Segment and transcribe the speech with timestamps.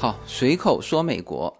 [0.00, 1.58] 好，随口说美国。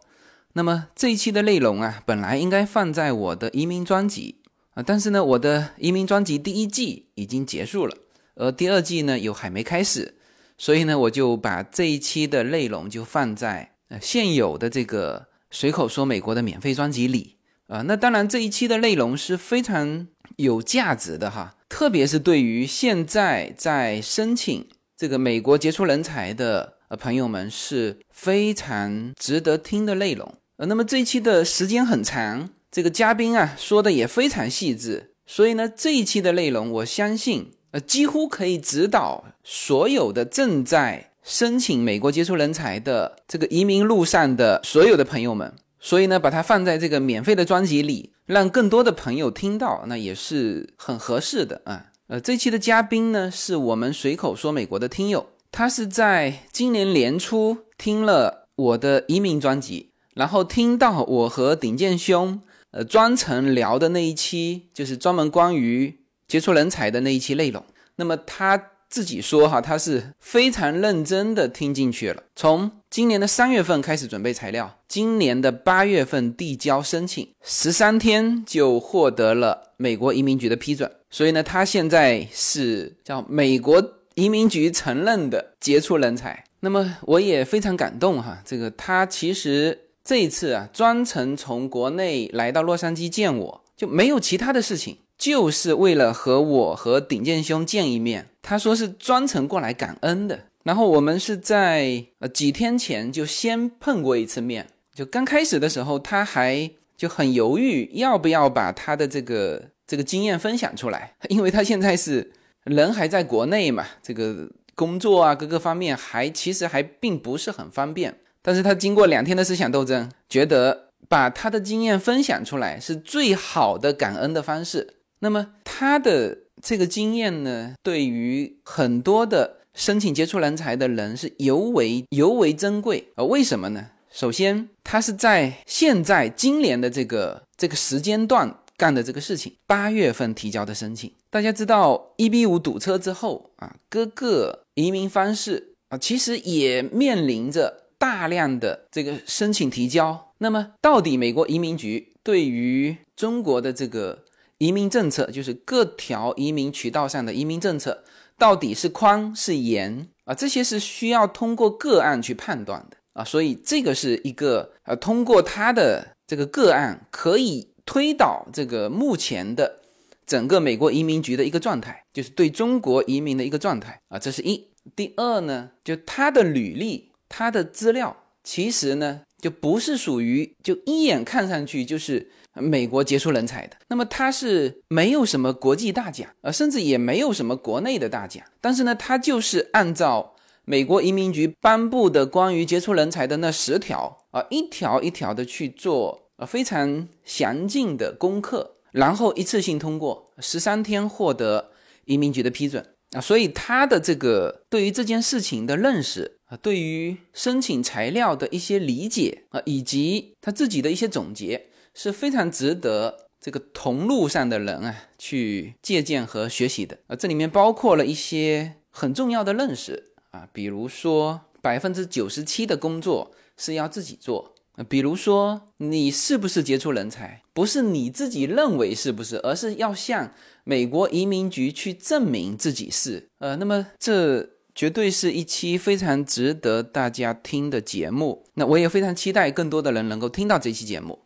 [0.53, 4.37] 那么这一期的内容啊，本来应该放在我的移民专辑
[4.75, 7.97] 啊，但是呢，我的移民专辑第一季已经结束了，
[8.37, 10.15] 而第二季呢又还没开始，
[10.57, 17.83] 所以呢，我就把这一期的内容就放在呃现有的这个随口说美国的免费专辑里啊。
[17.87, 30.35] 那当然，这一期的内容是非常有价值的哈，特别是对于现在在申请这个美国杰出人才的呃朋友们是非常值得听的内容。
[30.57, 45.55] 呃，那么这一期的时间很长，这个嘉宾啊说的也非常细致，所以呢，这一期的内容我相信，呃，几乎可以指导所有的正在申请美国杰出人才的这个移民路上的所有的朋友们。
[45.81, 51.87] 所以呢，把它放在这个免费的专辑里，让更多的朋友听到，那也是很合适的啊。
[52.09, 59.91] 呃，这期的嘉宾呢，是我们随口说美国的听友，他是在今年年初听了我的移民专辑。
[60.15, 62.41] 然后听到我和鼎健兄，
[62.73, 67.65] 呃，专程聊的那一期，就是专门关于杰出人才的那一期内容。
[67.95, 72.25] 那么他自己说哈，他是非常认真的听进去了。
[72.35, 80.91] 从今年的三月份开始准备材料，今年的八月份递交申请，十三天就获得了美国移民局的批准。
[81.11, 83.81] 所以呢，他现在是叫美国
[84.19, 86.45] 移民局承认的杰出人才。
[86.61, 89.85] 那么我也非常感动哈，这个他其实。
[90.09, 98.31] 这一次啊，专程从国内来到洛杉矶见我，就没有其他的事情，就是为了和我和鼎剑兄见一面。
[98.41, 100.47] 他说是专程过来感恩的。
[100.63, 112.33] 然后我们是在呃几天前就先碰过一次面，就刚开始的时候他还就很犹豫要不要把他的这个这个经验分享出来，因为他现在是
[112.69, 118.17] 人还在国内嘛，这个工作啊各个方面还其实还并不是很方便。
[118.41, 124.95] 但是他经过两天的思想斗争，觉得把他的经验分享出来是最好的感恩的方式。
[125.19, 133.25] 那么他的这个经验呢，对于很多的申请接触人才的人是尤为尤为珍贵啊？
[133.25, 133.89] 为什么呢？
[134.11, 141.13] 首先，他是在现在今年的这个这个时间段干的这个事情，八月份提交的申请。
[141.31, 147.85] 大家知道，一比五堵车之后啊，各个移民方式啊，其实也面临着。
[148.01, 154.23] 大量的这个申请提交，那么到底美国移民局对于中国的这个
[154.59, 158.05] 移民政策，就是各条移民渠道上的移民政策，
[158.39, 160.33] 到底是宽是严啊？
[160.33, 163.25] 这些是需要通过个案去判断的啊。
[163.25, 169.81] 所以这个是一个呃，通过他的这个个案可以推导这个目前的
[170.29, 174.17] 整个美国移民局的一个状态，就是对中国移民的一个状态啊。
[174.17, 174.69] 这是一。
[174.95, 177.09] 第二呢，就他的履历。
[177.31, 183.77] 他的资料其实呢，就不是属于就一眼看上去就是美国杰出人才的。
[183.89, 188.43] 那么他是没有什么国际大奖啊，甚至也没有什么国内的大奖。
[188.63, 190.35] 但是呢，他就是按照
[190.65, 201.71] 美国移民局颁布的关于杰出人才的那十条啊，一条一条的去做啊，非常详尽的功课，然后一次性通过，十三天获得
[202.05, 203.21] 移民局的批准啊。
[203.21, 206.37] 所以他的这个对于这件事情的认识。
[206.49, 217.15] 啊，对于申请材料的一些理解啊，以及他自己的一些总结，是非常值得这个同路上的人啊去借鉴和学习的啊。
[217.15, 224.55] 这里面包括了一些很重要的认识啊，比如说百分之九十七的工作是要自己做，
[224.89, 230.33] 比如说你是不是杰出人才，不是你自己认为是不是，而是要向
[230.65, 233.31] 美国移民局去证明自己是。
[233.39, 234.51] 呃，那么这。
[234.79, 241.19] 绝对是一期非常值得大家听的节目，那我也非常期待更多的人能够听到这期节目。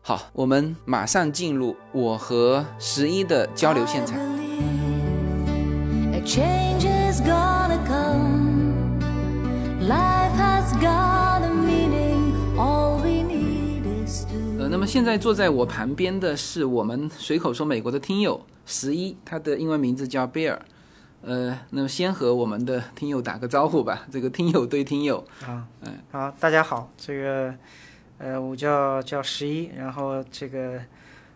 [0.00, 4.16] 好，我们马上进入我和十一的交流现场。
[14.74, 20.60] 那么现在坐在我旁边的是我们随口说美国的听友十一，他的英文名字叫贝尔。
[21.22, 24.04] 呃，那么先和我们的听友打个招呼吧。
[24.10, 27.54] 这个听友对听友啊，嗯，好，大家好，这个，
[28.18, 30.80] 呃，我叫叫十一，然后这个，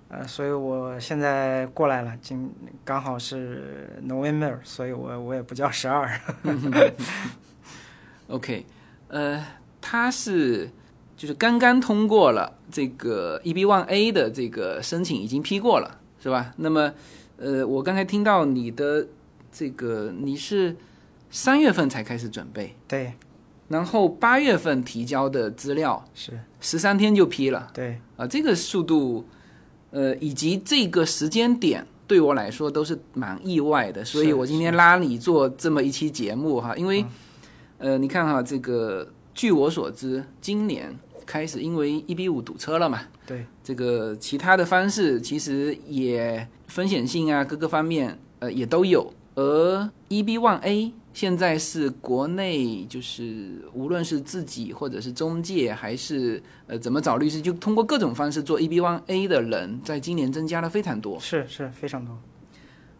[0.08, 2.52] 呃，所以我现在过来了，今
[2.84, 6.10] 刚好是 November，所以我我也不叫十二。
[8.26, 8.66] OK，
[9.06, 9.46] 呃，
[9.80, 10.68] 他是
[11.18, 16.54] 就是刚刚通过了这个 EB1A 的这个申请，已经批过了，是吧？
[16.56, 16.90] 那么，
[17.36, 19.06] 呃，我刚才听到你的。
[19.50, 20.76] 这个你是
[21.30, 23.14] 三月份才开始准备，对，
[23.68, 29.26] 然后八月份提交的资料是十三天就批了对，啊，这个速度，
[29.90, 40.94] 呃，以及这个时间点对我来说都是蛮意外的，所以我今天拉你做这么一期节目哈，因为，嗯呃，你看哈，这个据我所知，今年
[41.28, 61.20] 开始因为一比五堵车了嘛，对，这个其他的方式其实也风险性啊各个方面呃也都有，而 EB One A 现在是国内就是无论是自己或者是中介还是呃怎么找律师，就通过各种方式做 EB One A 的人，在今年增加了非常多。
[61.20, 62.16] 是是非常多。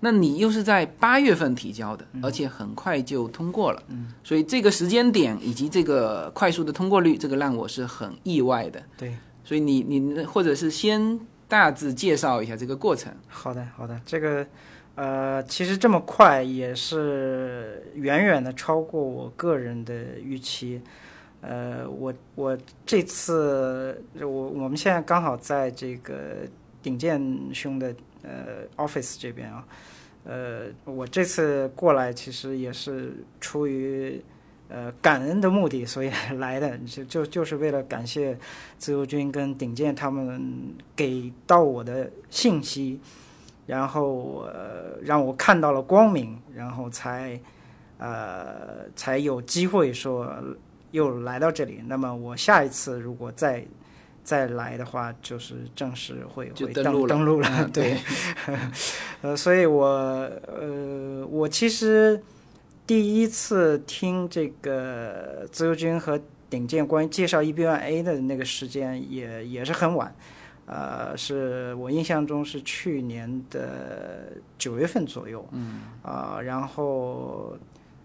[0.00, 8.82] 那你又是在八月份提交的，而且很快就通过了，嗯，所以这个时间点以及这个快速的通过率，这个让我是很意外的。
[8.96, 11.18] 对，所以你你或者是先
[11.48, 13.12] 大致介绍一下这个过程。
[13.26, 14.46] 好的好的，这个
[14.94, 20.80] 呃，其实这么快也是远远的超过我个人的预期。
[21.40, 26.38] 呃，我我这次我我们现在刚好在这个
[26.82, 27.20] 鼎健
[27.52, 29.64] 兄的呃 office 这边啊，
[30.30, 34.22] 呃，我这次过来其实也是出于
[34.68, 38.38] 呃感恩的目的，所以 来的，就就就是为了感谢
[38.76, 43.00] 自由军跟鼎健他们给到我的信息，
[43.64, 47.40] 然后呃让我看到了光明，然后才
[47.96, 50.30] 呃才有机会说
[50.90, 51.82] 又来到这里。
[51.86, 53.64] 那么我下一次如果再
[54.22, 57.96] 再来的话，就是正式会会登就登录了对。
[59.22, 62.22] 呃，所以我呃，我其实
[62.86, 70.14] 第一次听这个自由军和顶尖关于介绍 EB1A 的那个时间也也是很晚，
[70.66, 77.56] 呃，是我印象中是去年的九月份左右，嗯，啊、然后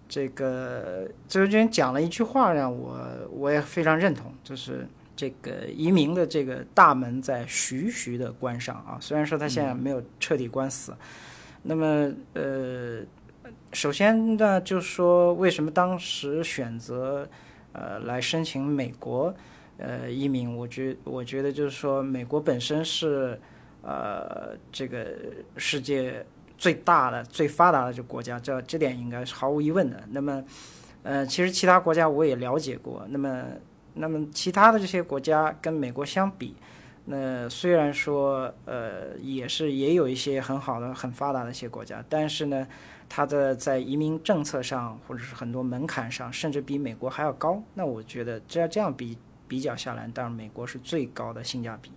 [0.09, 2.97] 这个自由军讲了一句话，让我
[3.31, 4.87] 我也非常认同，就是。
[5.15, 10.93] 这个移民的这个大门在徐徐的关上啊，虽然说它现在没有彻底关死，
[11.61, 13.01] 那么呃，
[13.71, 17.27] 首先呢，就是说为什么当时选择
[17.73, 19.33] 呃来申请美国
[19.77, 20.55] 呃移民？
[20.55, 23.39] 我觉我觉得就是说，美国本身是
[23.81, 25.07] 呃这个
[25.57, 26.25] 世界
[26.57, 30.03] 最大的、最发达的这个国家，这这点应该是毫无疑问的。
[30.09, 30.43] 那么
[31.03, 33.43] 呃，其实其他国家我也了解过，那么
[33.93, 36.55] 那么其他的这些国家跟美国相比。
[37.05, 42.65] 那虽然说，呃，也是也有一些很好的、很发达的一些国家，但是呢，
[43.09, 47.61] 它的在移民政策上或者是很多门槛上，甚至比美国还要高。
[47.73, 49.17] 那我觉得这要这样比
[49.49, 51.91] 比较下来，当然美国是最高的性价比。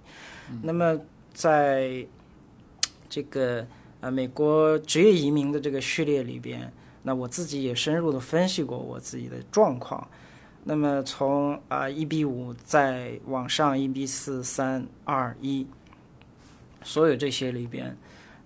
[0.60, 0.98] 那么
[1.32, 2.04] 在
[3.08, 3.64] 这个
[4.00, 6.72] 呃美国职业移民的这个序列里边，
[7.04, 10.04] 那我自己也深入的分析过我自己的状况。
[10.68, 15.64] 那么从啊一比五再往上一比四三二一，
[16.82, 17.96] 所有这些里边，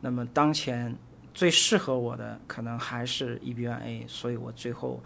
[0.02, 0.94] 那么当前
[1.32, 5.02] 最适合我的可能还是 EB1A，所以我最后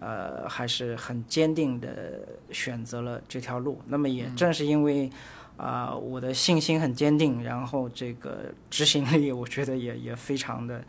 [0.00, 3.80] 呃还是很坚定的选择了这条路。
[3.86, 5.08] 那么也正是因为
[5.56, 10.84] 啊、我的信心很坚定，然后这个执行力我觉得也也非常的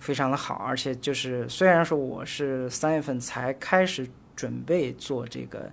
[0.00, 4.04] 非常的好，而且就是虽然说我是三月份才开始。
[4.40, 5.70] 准备做这个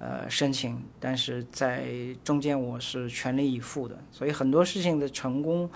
[0.00, 1.86] 呃申请，但是在
[2.24, 5.70] 中间我是全力以赴的，所以很多事情的成功，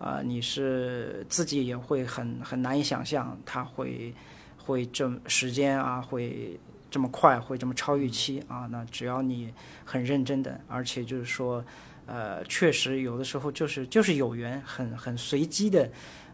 [0.00, 4.12] 啊、你是自己也会很很难以想象，它会
[4.56, 6.58] 会这么时间啊，会
[6.90, 8.66] 这么快，会这么超预期啊。
[8.68, 11.64] 那只要你很认真的，而且就是说，
[12.06, 15.88] 呃，确实有的时候就是就是有缘，很很随机的。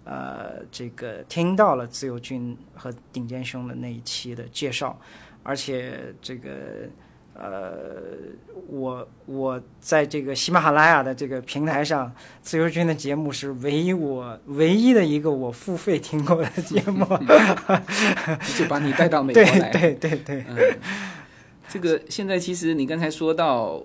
[0.05, 4.99] 呃，这个听到了自由军和顶尖兄的那一期的介绍，
[5.43, 6.51] 而且这个
[7.35, 7.73] 呃，
[8.69, 17.07] 我我在这个喜马拉雅的这个平台上，自由军的节目是唯一我唯一的一个我付费听过的节目，
[18.57, 19.71] 就把你带到美国对来。
[19.71, 20.57] 对对对，嗯，
[21.69, 23.83] 这个现在其实你刚才说到，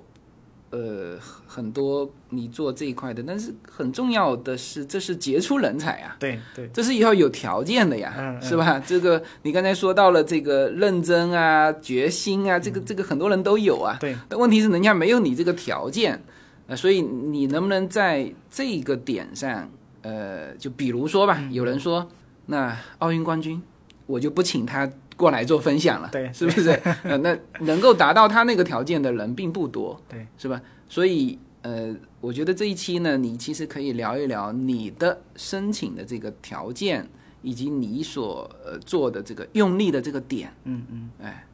[0.70, 6.70] 呃，很多你做这一块的，但是很重要的是，这是杰出人才啊，对对。
[6.74, 8.42] 这是要有条件的呀，嗯嗯。
[8.42, 8.78] 是吧？
[8.86, 16.22] 这个你刚才说到了这个认真啊、决心啊，这个这个很多人都有啊，对，但问题是人家没有你这个条件，
[16.68, 19.70] 呃，所以你能不能在这个点上，
[20.02, 21.28] 呃，就比如说嗯。
[21.28, 22.10] 吧，有人说
[22.48, 23.62] 那奥运冠军，
[24.06, 26.70] 我就不请他过来做分享了，对是不是？
[27.04, 30.62] 呃，那能够达到他那个条件的人并不多，对，是吧？
[30.88, 37.06] 所以呃，我觉得这一期呢，你其实可以聊一聊你的申请的这个条件，
[37.42, 41.48] 以及你所呃做的这个用力的这个点，嗯嗯，哎，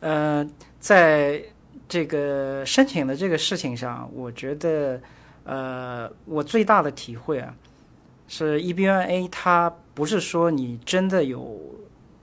[0.00, 0.46] 呃，
[0.78, 1.42] 在
[1.88, 5.00] 这个申请的这个事情上，我觉得，
[5.44, 7.54] 呃，我最大的体会啊，
[8.28, 11.58] 是 EBNA 它不是说你真的有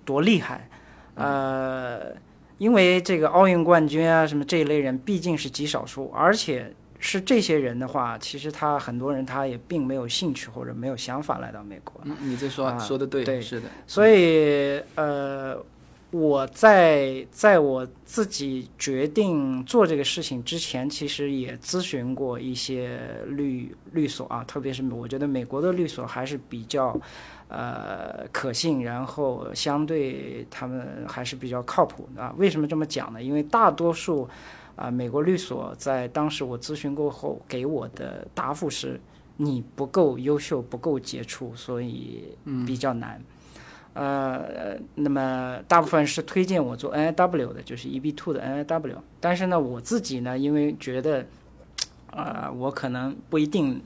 [0.05, 0.69] 多厉害，
[1.15, 2.13] 呃，
[2.57, 11.99] 因为这个奥运冠军啊什么这一类人毕竟是极少数，而且是这些人的话，其实他很多人他也并没有兴趣或者没有想法来到美国。
[12.03, 15.57] 嗯，你这说说的对，对是的，所以呃，
[16.11, 26.97] 我在在我自己决定做这个事情之前，其实也咨询过一些律律所啊，特别是我觉得美国的律所还是比较
[27.53, 32.33] 呃可信，然后相对他们还是比较靠谱的啊。
[32.37, 33.21] 为什么这么讲呢？
[33.21, 34.27] 因为大多数
[34.75, 38.99] 啊、美国律所在当时我咨询过后给我的答复是。
[39.35, 42.23] 你不够优秀，不够杰出，所以
[42.67, 43.19] 比较难。
[43.93, 48.95] 呃，那么大部分是推荐我做 NIW 的，就是 EB two 的 NIW。
[49.19, 51.25] 但是呢，我自己呢，因为觉得，
[52.11, 53.81] 呃，我可能不一定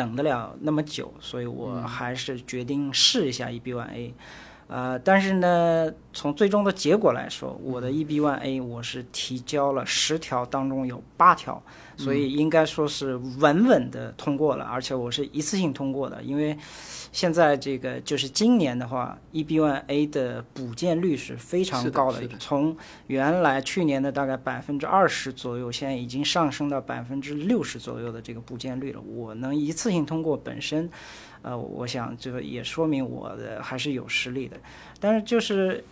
[0.00, 4.14] 等得了那么久，所以我还是决定试一下 EB one A。
[4.70, 11.60] 呃，但是呢，从最终的结果来说，我的 EB one A 我是提交了十条，当中有八条，
[11.96, 16.56] 所以应该说是稳稳的通过了，而且我是一次性通过的，因为
[17.10, 22.76] 现在这个就是今年的话，EB one A 的补件率是非常高的从
[23.08, 29.00] 原来去年的大概百分之二十左右，现在已经上升到百分之六十左右的这个补件率了。
[29.00, 30.88] 我能一次性通过本身，
[31.42, 34.56] 呃，我想这个也说明我的还是有实力的。
[34.98, 35.82] 但是就是，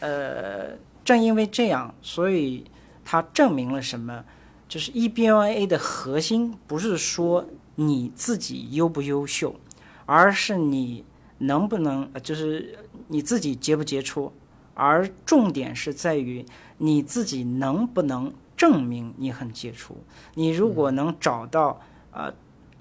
[0.00, 2.64] 呃，正因为这样，所以
[3.04, 4.24] 它证明了什么？
[4.68, 9.54] 就是 E EBLA 的核心不是说你自己优不优秀，
[10.04, 11.04] 而是你
[11.38, 14.30] 能不能，呃就是你自己杰不杰出，
[14.74, 16.44] 而重点是在于
[16.76, 19.96] 你自己能不能证明你很杰出。
[20.34, 21.80] 你如果能找到，
[22.12, 22.34] 呃，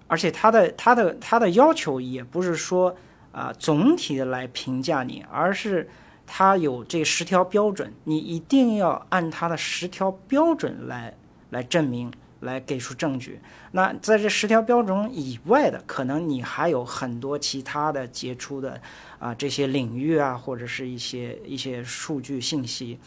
[0.07, 2.95] 而且他的他的他的要求也不是说
[3.31, 5.87] 啊、总体的来评价你，而是
[6.25, 11.13] 他有这十条标准，你一定要按他的十条标准来
[11.51, 13.39] 来证明，来给出证据。
[13.73, 18.81] 那在这十条标准以外的，可能你还有很多其他的杰出的
[19.19, 22.99] 啊、这些领域啊，或者是一些一些数据信息，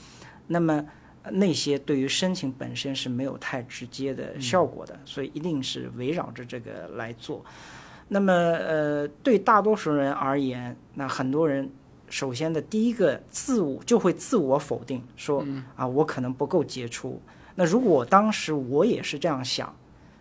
[0.47, 0.85] 那么。
[1.23, 7.45] 呃那些对于申请本身是没有太直接的效果的，所以一定是围绕着这个来做。
[8.09, 11.71] 那么，呃，对大多数人而言，那很多人
[12.09, 15.47] 首先的第一个自我就会自我否定，说
[15.77, 17.21] 啊，我可能不够杰出。
[17.55, 19.75] 那如果当时我也是这样想，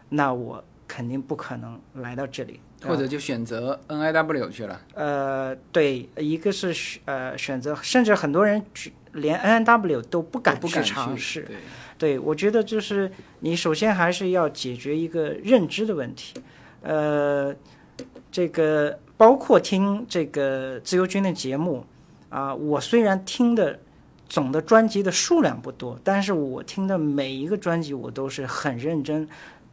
[0.10, 2.60] 那我肯定不可能来到这里。
[2.82, 4.82] 或者就选择 NIW 去了。
[4.94, 11.42] 呃，对，一个是选呃选择，甚至很多人去连 NW 都不敢去不敢尝试。
[11.42, 11.56] 对，
[11.98, 16.42] 对，我觉得就是你首先还是要解决一个认知的问题，
[16.82, 17.56] 呃，
[18.32, 21.86] 这个包括听这个自由军的节目
[22.30, 23.80] 啊，我虽然听的
[24.28, 29.28] 总的专辑的数量不多，但是我听的每一个专辑我都是很认真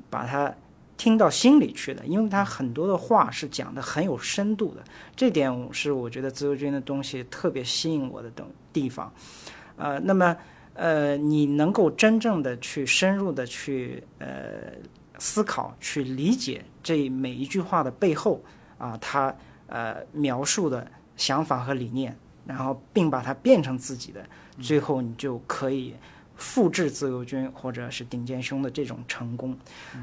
[0.09, 0.53] 把它
[0.97, 4.83] 听到心里去的，因为他很多的话是讲的很有深度的，
[5.15, 9.11] 这点是我觉得自由军的东西特别吸引我的等地方，
[9.77, 10.37] 呃，那么。
[10.79, 14.77] 呃，你能够真正的去深入的去呃
[15.19, 18.45] 思考、去理解这每一句话的背后
[18.77, 19.35] 啊，他
[19.69, 22.15] 呃描述的想法和理念，
[22.45, 24.23] 然后并把它变成自己的，
[24.61, 25.95] 最后你就可以
[26.35, 29.57] 复制自由军或者是顶尖兄的这种成功。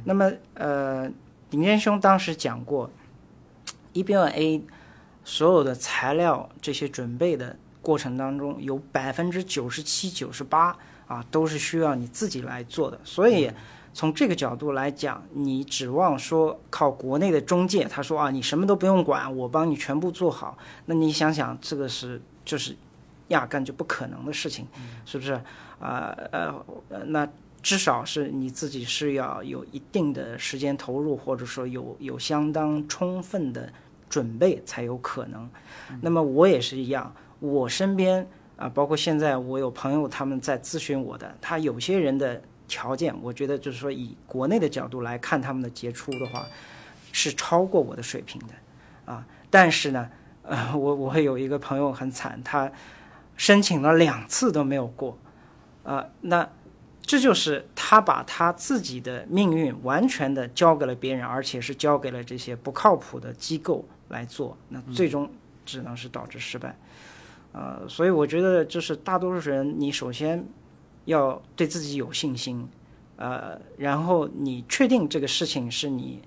[0.03, 1.07] 那么呃，
[1.51, 2.89] 顶尖兄当时讲过
[3.93, 4.63] ，EB1A
[5.23, 10.75] 所有的材料这些准备的过程当中，有百分之九十七、九十八
[11.05, 12.99] 啊，都是需要你自己来做的。
[13.03, 13.51] 所以
[13.93, 22.75] 从这个角度来讲，你指望说靠国内的中介，他说啊，你什么都不用管，我帮你全部做好，那你想想，这个是就是
[23.27, 24.65] 压根就不可能的事情，
[25.05, 25.39] 是不是？
[25.79, 27.27] 啊呃呃，那
[27.61, 33.71] 至少是你自己是要有一定的时间投入，或者说有有相当充分的
[34.09, 35.49] 准备才有可能。
[36.01, 37.13] 那么我也是一样，
[37.43, 46.45] 我身边啊，包括现在我有朋友他们在咨询我的，他有些人的条件，我觉得就是说以国内的角度来看他们的杰出的话，
[47.11, 49.27] 是超过我的水平的啊。
[49.49, 50.09] 但是呢，
[50.43, 52.71] 呃，我我有一个朋友很惨，他
[53.35, 55.17] 申请了两次都没有过，
[55.83, 56.49] 啊，那
[57.01, 65.29] 这就是他把他自己的命运完全的交给了别人，而且是交给了这些不靠谱的机构来做，那最终
[65.65, 66.73] 只能是导致失败。
[67.53, 70.45] 呃，所以我觉得就是大多数人，你首先
[71.05, 72.67] 要对自己有信心，
[73.15, 76.21] 呃，然后你确定这个事情是你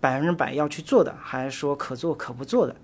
[0.00, 2.76] 百分之百要去做的，还是说可做可不做的，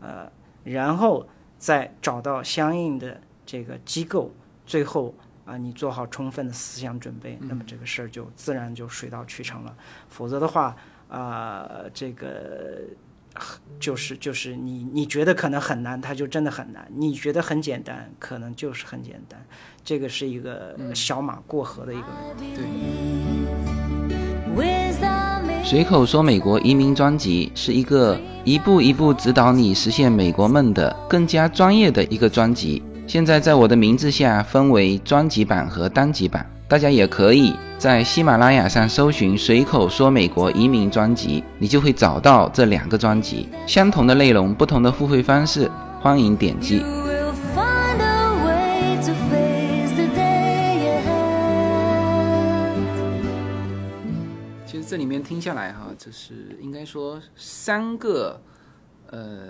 [0.00, 0.32] 呃，
[0.64, 1.28] 然后
[1.58, 4.30] 再找到相应的这个机构，
[4.64, 9.76] 最后啊，你做好充分的思想准备，那么这个事儿就自然就水到渠成了。
[10.08, 10.74] 否则的话，
[11.08, 12.80] 啊、这个
[13.80, 19.44] 就是就是你你觉得可能很难，它就真的很难；你觉得很简单，可能就是很简单。
[19.84, 22.06] 这个是一个小马过河的一个
[22.38, 22.46] 对
[25.64, 32.82] 随口说美国移民专辑是一个一步一步指导你实现美国梦的更加专业的一个专辑。
[33.06, 43.48] 现在在我的名字下分为专辑版和单集版，大家也可以在喜马拉雅上搜寻“随口说美国移民专辑”，你就会找到这两个专辑。
[43.66, 45.68] 相同的内容，不同的付费方式，
[46.00, 46.78] 欢迎点击。
[54.64, 58.40] 其实这里面听下来哈，这是应该说三个
[59.10, 59.48] 呃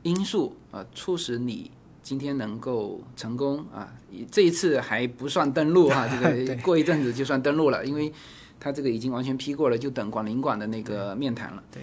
[0.00, 1.70] 因素啊、促使你
[2.04, 3.92] 今天能够成功啊。
[4.30, 8.12] 这一次还不算登录哈， 这个过一阵子就算登录了，因为
[8.60, 11.62] 他这个已经完全批过了，就等广领馆的那个面谈了。
[11.72, 11.82] 对，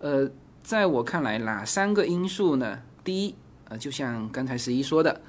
[0.00, 0.28] 呃，
[0.62, 2.80] 在我看来，哪三个因素呢？
[3.04, 3.34] 第一，
[3.68, 5.20] 呃，就像刚才十一说的，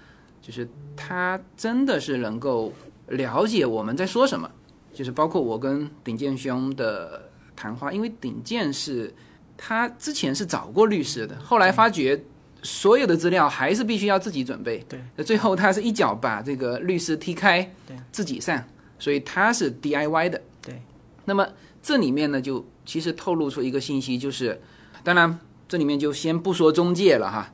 [0.42, 2.74] 就是他真的是能够
[3.08, 4.50] 了解我们在说什么。
[4.92, 9.14] 就是包括我跟鼎健兄的谈话，因为鼎健是
[9.56, 12.22] 他之前是找过律师的，后来发觉
[12.62, 18.64] 所有的资料还是必须要自己准备，对，那最后他是一脚把这个律师踢开，对，自己上，
[18.98, 20.82] 所以他是 DIY 的，对。
[21.26, 21.48] 那么
[21.82, 24.62] 这里面呢，就其实透露出一个信息，就是
[25.04, 27.54] 当然这里面就先不说中介了哈，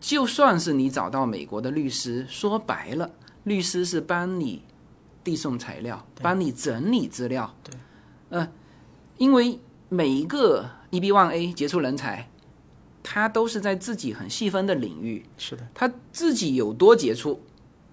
[0.00, 3.10] 就算是你找到美国的律师，说白了，
[3.44, 4.62] 律师是帮你
[5.22, 7.54] 递送材料，帮你整理资料。
[7.62, 7.74] 对，
[8.30, 8.48] 呃，
[9.18, 12.30] 因为每一个 EB One A 杰出人才，
[13.02, 17.40] 他都是在自己很细分的领域，是的，他自己有多杰出，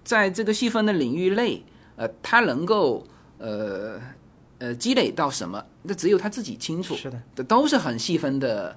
[0.04, 1.64] 在这个细分的领域内，
[1.96, 3.06] 呃，他能够
[3.38, 4.00] 呃
[4.58, 6.94] 呃积累到什么，那只有他自己清楚。
[6.94, 8.76] 是的，的都是很细分的，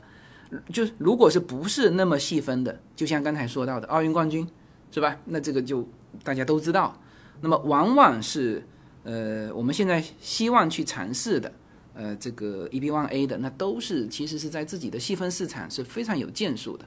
[0.71, 4.47] 就如果是不是那么细分的，就像刚才说到的奥运冠军，
[4.91, 5.17] 是吧？
[5.25, 5.87] 那这个就
[6.23, 6.97] 大家都知道。
[7.41, 8.65] 那么往往是
[9.03, 11.51] 呃我们现在希望去尝试的，
[11.93, 16.85] 呃这个 EB One A 的，那都是其实是在自己的细分市场是非常有建树的。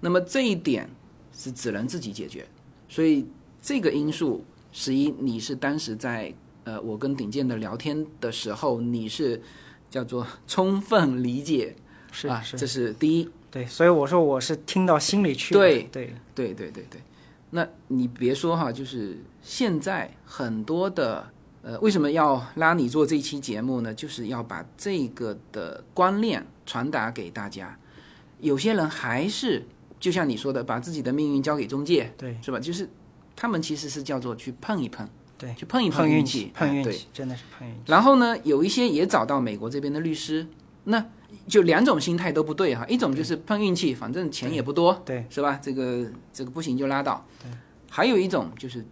[0.00, 0.88] 那么这一点
[1.32, 2.46] 是只能自己解决，
[2.88, 3.26] 所以
[3.62, 6.32] 这个因素，十一你是当时在
[6.64, 9.40] 呃我跟鼎健的聊天的时候，你是
[9.90, 11.74] 叫做充分理解
[12.28, 13.28] 啊，是是这是第一。
[13.50, 15.60] 对，所以我说我是听到心里去了。
[15.60, 17.00] 对对对对对对，
[17.50, 21.30] 那你别说哈，就是现在很多的
[21.64, 23.94] 呃，为什么要拉你做这期节目呢？
[23.94, 27.78] 就是要把这个的观念传达给大家。
[28.38, 29.66] 有些人还是
[29.98, 32.60] 就像你说的，把自己的命运交给中介，对是吧？
[32.60, 32.86] 就是
[33.34, 37.80] 他们其实是叫做去碰一碰，对，去碰一碰运气，碰运气，真的是碰运气。
[37.86, 40.46] 然后呢，有一些也找到美国这边的律师，
[40.84, 41.02] 那
[41.48, 42.84] 就两种心态都不对哈。
[42.86, 45.58] 一种就是碰运气，反正钱也不多，对，是吧？
[45.62, 47.26] 这个这个不行就拉倒。
[47.88, 48.84] 还有一种就是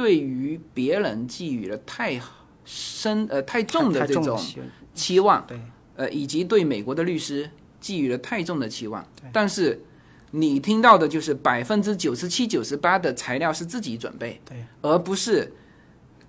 [0.00, 2.18] 对于别人寄予了太
[2.64, 4.58] 深呃太重的这种期
[4.94, 5.60] 期望，对。
[5.96, 9.06] 呃，以及对美国的律师寄予了太重的期望。
[9.30, 9.84] 但是
[10.30, 15.52] 你听到的就是百分之九十七、九十八的材料是自己准备，对，而不是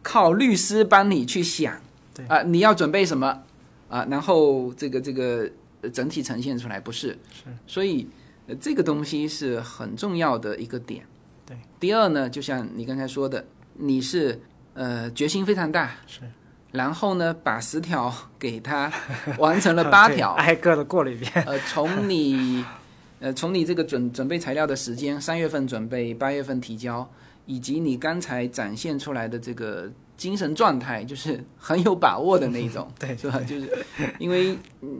[0.04, 1.82] 靠律师帮你去想，
[2.14, 2.26] 对。
[2.26, 3.44] 啊、你要准备什么
[3.88, 8.10] 啊、然后这个这个呃整体呈现出来，不是，是，所以、
[8.48, 11.06] 呃、这个东西是很重要的一个点。
[11.46, 14.42] 对，第二呢，就像你刚才说的，你是
[14.74, 16.22] 呃决心非常大，是，
[16.72, 18.92] 然后呢把十条给他
[19.38, 21.32] 完成了八 条，挨个的过了一遍。
[21.46, 22.64] 呃，从你
[23.20, 27.10] 呃从你这个准准备材料的时间，三月份准备，八月份提交，
[27.46, 33.40] 以及你刚才展现出来的这个精神状态，就是很有把握的那一种， 对是吧？
[33.42, 33.86] 就是
[34.20, 34.58] 因为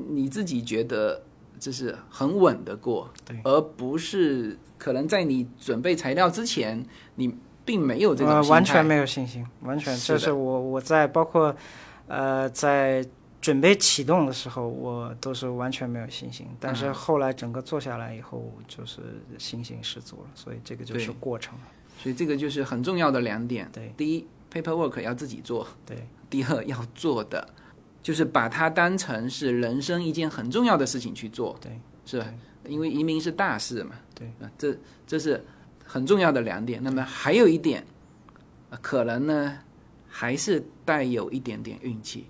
[0.10, 1.22] 你自己觉得
[1.60, 3.40] 就是很稳的过，对。
[3.44, 6.84] 而不是可能在你准备材料之前，
[7.16, 11.56] 你并没有这种呃，完全没有信心，完全这是我我在包括
[12.08, 13.06] 呃在
[13.40, 16.48] 准备启动的时候，我都是完全没有信心。
[16.60, 19.02] 但是嗯后来整个做下来以后，就是
[19.38, 20.30] 信心十足了。
[20.36, 21.56] 所以这个就是过程。
[21.98, 23.70] 所以这个就是很重要的两点。
[23.72, 25.68] 对第一，paperwork 要自己做。
[25.86, 27.48] 对第二要做的
[28.02, 32.26] 就是把它当成是人生一件很重要的事情去做，对，是吧？
[32.66, 35.44] 因为移民是大事嘛，对啊，这这是
[35.92, 36.80] 很重要的两点。
[36.82, 37.84] 那么还有一点，
[38.70, 39.58] 呃可能呢
[40.08, 42.28] 还是带有一点点运气？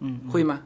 [0.00, 0.62] 嗯，会吗？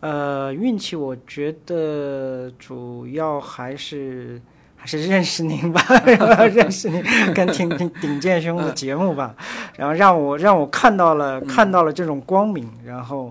[0.00, 4.40] 呃，运气我觉得主要还是
[4.74, 5.82] 还是认识您吧，
[6.48, 9.36] 认识您跟听听顶剑兄的节目吧，
[9.76, 13.30] 然后让我让我看到了看到了这种光明，然后。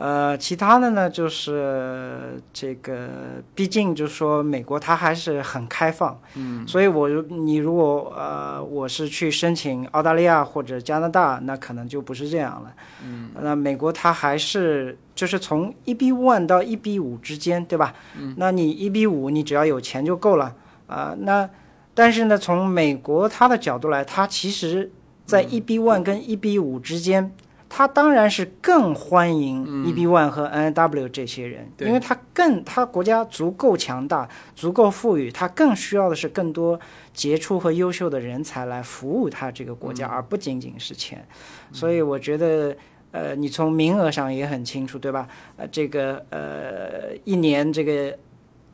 [0.00, 3.06] 呃，其他的呢，就是这个，
[3.54, 12.72] 毕竟就是说，美国它还是很开放，嗯，所以我如你如果呃，我是去申请澳大利亚或者加拿大，那可能就不是这样了，
[13.04, 17.92] 嗯，那美国它还是就是从一比 one 到一比五之间，对吧？
[18.18, 20.54] 嗯，那你一比五，你只要有钱就够了
[20.86, 21.46] 啊、那
[21.92, 24.90] 但是呢，从美国它的角度来，它其实
[25.26, 27.30] 在一比 one 跟一比五之间。
[27.72, 36.78] 他当然是更欢迎 EB One 和 NW 这些人，对因为他更他国家足够强大、足够富裕，他更需要的是更多
[37.14, 41.24] 杰出和优秀的人才来服务他这个国家，而不仅仅是钱。
[41.72, 42.76] 所以我觉得，
[43.12, 45.28] 呃，你从名额上也很清楚，对吧？
[45.56, 48.12] 呃，这个呃，一年这个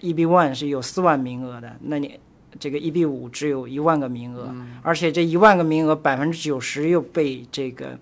[0.00, 2.18] EB One 是有四万名额的，那你。
[2.59, 7.98] 这个 EB 五只有一万个名额，而且这一万个名额百分之九十又被这个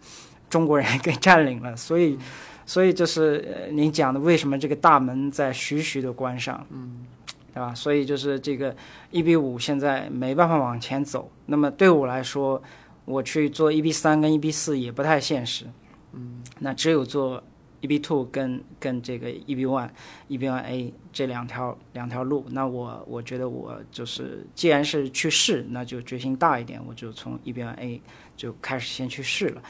[0.55, 2.17] 中国人给占领了，所以，
[2.65, 7.05] 所以就是呃您讲的为什么这个大门在徐徐的关上，嗯，
[7.53, 7.75] 对吧？
[7.75, 8.73] 所以就是这个
[9.11, 11.29] 一比五现在没办法往前走。
[11.47, 12.63] 那么对我来说，
[13.05, 15.65] 我去做一比三跟一比四也不太现实，
[16.13, 17.43] 嗯，那只有做
[17.81, 19.91] 一比 two 跟跟这个一比 one、
[20.29, 22.47] 一比 one A 这两条两条路。
[22.51, 28.01] 那我我觉得我就是既然是去试，那就决心大一点，我就从一比 one A
[28.37, 29.61] 就开始先去试了。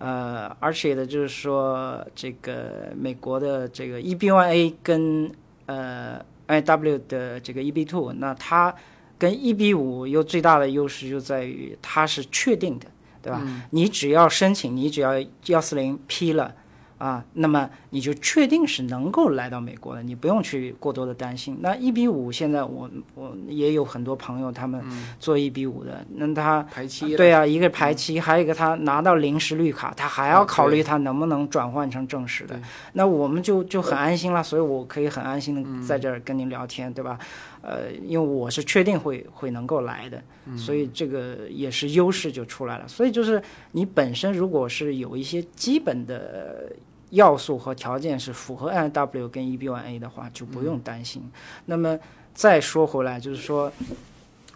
[0.00, 5.30] 呃，而且呢，就是说这个美国的这个 EB1A 跟
[5.66, 8.74] 呃 IW 的这个 EB2，那它
[9.18, 12.86] 跟 EB5 又最大的优势就在于它是确定的，
[13.22, 13.42] 对吧？
[13.70, 15.12] 你只要申请，你只要
[15.46, 16.54] 幺四零批了。
[17.00, 21.56] 啊，那么你就确定是能够来到美国的，你不用去过多的担心。
[21.62, 24.84] 那一比五，现在我我也有很多朋友，他们
[25.18, 32.62] 做一比五的，那他排期对啊，一个排期，还有一个他拿到临时绿卡，他还要哦考虑他能不能转换成正式的对。
[32.92, 37.18] 那我们就就很安心了，所以我可以很安心的在这儿跟您聊天，对吧？
[37.62, 40.22] 呃，因为我是确定会会能够来的，
[40.54, 42.86] 所以这个也是优势就出来了。
[42.86, 46.72] 所以就是你本身如果是有一些基本的
[47.10, 51.22] 要素和条件是符合 NW 跟 E B one A 的话，就不用担心。
[51.66, 51.98] 那么
[52.34, 53.70] 再说回来，就是说，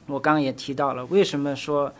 [0.07, 1.93] 我刚刚也提到了，为什么说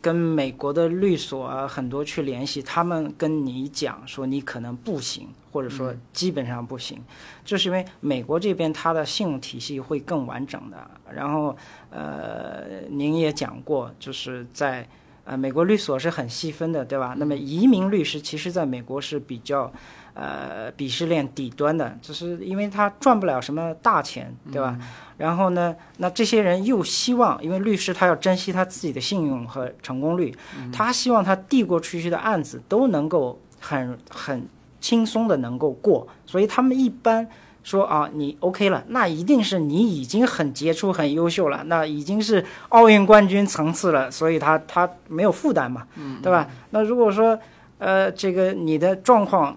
[0.00, 6.98] 跟美国的律所啊很多去联系，他们跟你讲说你可能不行，或者说基本上不行，
[7.44, 10.90] 就是因为美国这边它的信用体系会更完整的。
[11.14, 11.56] 然后
[11.90, 14.86] 呃，您也讲过，就是在
[15.24, 17.14] 呃美国律所是很细分的，对吧？
[17.18, 19.72] 那么移民律师其实在美国是比较。
[20.14, 24.78] 呃，鄙视链底端的，就是因为他赚不了什么大钱，对吧？
[25.16, 30.36] 然后呢，那这些人又希望，因为律师他要珍惜他自己的信用和成功率，
[30.70, 34.46] 他希望他递过出去的案子都能够很很
[34.82, 37.26] 轻松的能够过，所以他们一般
[37.62, 45.86] 说啊，你 OK 了，那一定是你已经很杰出、很优秀了，那已经是奥运冠军层次了，所以他他没有负担嘛，
[46.22, 46.48] 对吧？
[46.70, 47.38] 那如果说
[47.78, 49.56] 呃，这个你的状况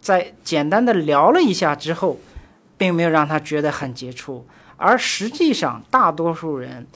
[0.00, 2.18] 在简单的聊了一下之后，
[2.76, 6.86] 并没有让他觉得很杰出，而实际上大多数人，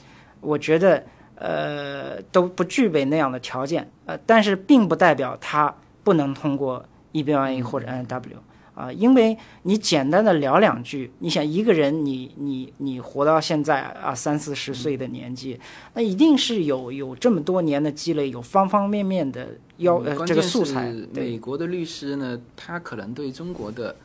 [0.41, 1.03] 我觉得
[1.35, 6.83] 呃都不具备那样的条件，呃，但是并不代表他不能通过
[7.13, 8.35] EB1A 或者 NW
[8.75, 15.57] 啊、因为你简单的聊两句，你想一个人你你你活到现在啊三四十岁的年纪，
[15.93, 23.95] 那一定是有有这么多年的积累，有方方面面的要、呃这个素材，美国的律师呢，他可能对中国的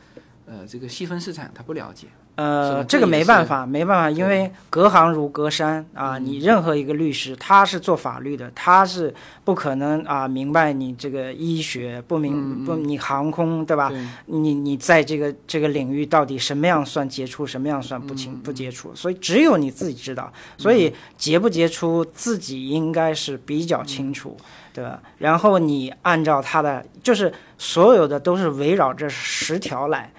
[0.45, 2.07] 呃这个细分市场他不了解。
[2.37, 6.17] 是呃，这个没办法，没办法，因为隔行如隔山啊。
[6.17, 9.13] 嗯你任何一个律师，他是做法律的，他是
[9.43, 13.89] 不可能啊明白你这个医学，不明不你航空，对吧？
[13.89, 18.93] 对你你在这个这个领域到底什么样算杰出，什么样算不清不杰出？
[18.95, 20.31] 所以只有你自己知道。
[20.57, 24.37] 所以杰不杰出，自己应该是比较清楚，
[24.73, 25.01] 对吧？
[25.17, 30.11] 然后你按照他的，就是所有的都是围绕这十条来。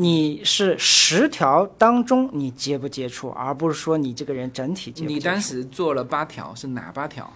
[0.00, 5.14] 你是十条当中你接不接触，而不是说你这个人整体接不接触。
[5.14, 7.28] 你当时做了八条，是哪八条？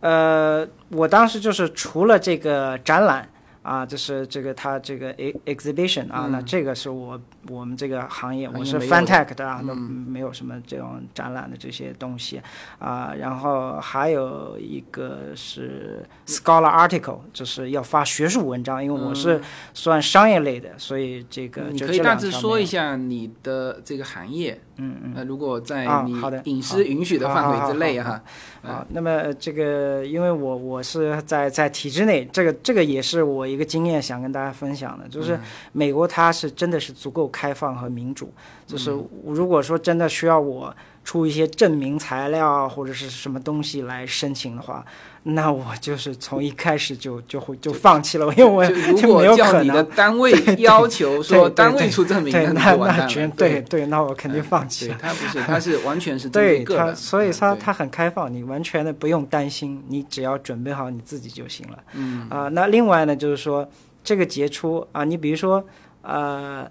[0.00, 3.28] 呃，我当时就是除了这个展览
[3.66, 12.40] 啊，这是这个它这个 e exhibition 啊，那这个是我我们这个行业，我是嗯行业没有的 FanTech 的啊，那没有什么这种展览的这些东西
[12.78, 13.12] 啊。
[13.18, 19.40] 然后还有一个是 Scholar Article，就是要发学术文章，因为我是
[19.74, 25.12] 算商业类的，所以这个你可以大致说一下你的这个行业，嗯嗯。
[25.16, 26.42] 呃，如果在你的。
[26.44, 26.66] 隐好。
[26.66, 28.16] 私允许的范围之内好好。
[28.62, 35.38] 哈，啊，那么呃这个，因为我我是在在体制内，这个这个也是我一个经验想跟大家分享的，就是
[35.72, 38.32] 美国它是真的是足够开放和民主，
[38.66, 38.90] 就是
[39.24, 40.74] 如果说真的需要我
[41.06, 44.84] 出一些证明材料或者是什么东西来申请的话，
[45.22, 49.90] 那我就是从一开始就就会就放弃了，因为我没有可果叫你的能。
[49.92, 54.98] 单位要求说单位出证明，对，那那就完蛋了那全对对，那我肯定放弃了。
[55.00, 61.78] 他不是， 他是完全是针对对他，所以他他很开放，你完全的不用担心，你只要准备好你自己就行了。
[61.92, 63.68] 嗯啊、那另外呢，就是说
[64.02, 65.64] 这个杰出啊，你比如说
[66.02, 66.68] 呃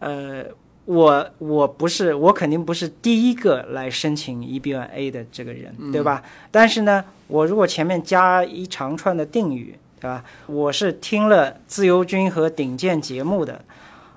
[0.00, 0.44] 呃，
[0.88, 6.22] 我我不是我肯定不是第一个来申请 EB1A 的这个人，对吧？
[6.50, 10.24] 但是呢，我如果前面加一长串的定语，对吧？
[10.46, 13.62] 我是听了自由军和顶尖节目的，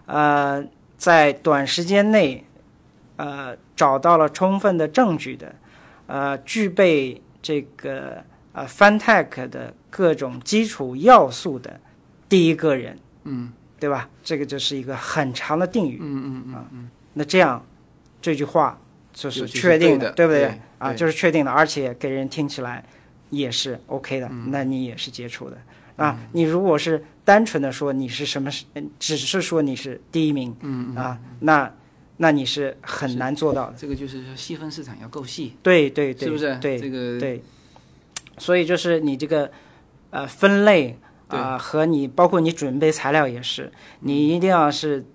[0.05, 0.65] 呃，
[0.97, 2.45] 在短时间内，
[3.17, 5.53] 呃，找到了充分的证据的，
[6.07, 11.81] 呃，具备这个呃 FanTech 的各种基础要素的
[12.29, 14.07] 第一个人，嗯，对吧？
[14.23, 17.65] 这个就是一个很长的定语，嗯嗯嗯嗯，那这样
[18.21, 18.79] 这句话
[19.11, 20.41] 就就是是确定对的对不对？
[20.43, 22.83] 对啊，就是确定的，而且给人听起来
[23.31, 25.57] 也是 OK 的，嗯那你也是杰出的
[25.95, 26.19] 啊。
[26.33, 31.73] 你如果是单纯的说你是什么，嗯只是说你是第一名，嗯啊，那
[32.17, 33.75] 那你是很难做到的。
[33.75, 36.55] 这个就是说细分市场要够细，对对对，是不是？
[36.57, 37.43] 对这个对，
[38.37, 39.51] 所以就是你这个
[40.11, 40.97] 呃分类
[41.37, 45.05] 啊、和你包括你准备材料也是，你一定要是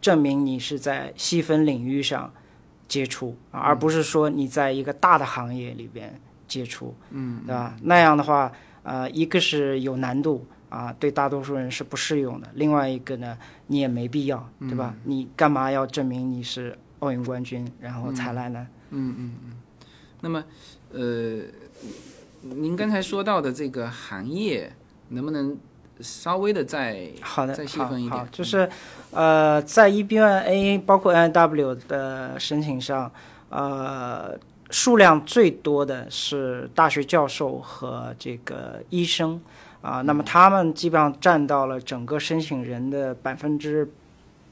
[0.00, 2.32] 证明你是在细分领域上
[2.88, 7.76] 接触，啊而不是说你在一个大的行业里边接触，嗯，对吧？
[7.82, 10.46] 那样的话，呃，一个是有难度。
[10.70, 12.48] 啊，对大多数人是不适用的。
[12.54, 14.92] 另外一个呢，你也没必要，对吧？
[15.04, 18.66] 你干嘛要证明你是奥运冠军，然后才来呢？
[18.90, 19.52] 嗯嗯嗯。
[20.20, 20.44] 那么，
[20.90, 21.42] 呃，
[22.40, 24.72] 您刚才说到的这个行业，
[25.14, 25.56] 能不能
[26.00, 28.18] 稍微的再好的，再细好分一点？
[28.18, 28.68] 好，就是
[29.12, 33.10] 呃，在 EB1A 包括 NW 的申请上，
[33.48, 34.38] 呃，
[34.70, 39.40] 数量最多的是大学教授和这个医生。
[39.84, 43.86] 啊、那么他们基本上占到了整个申请人的百分之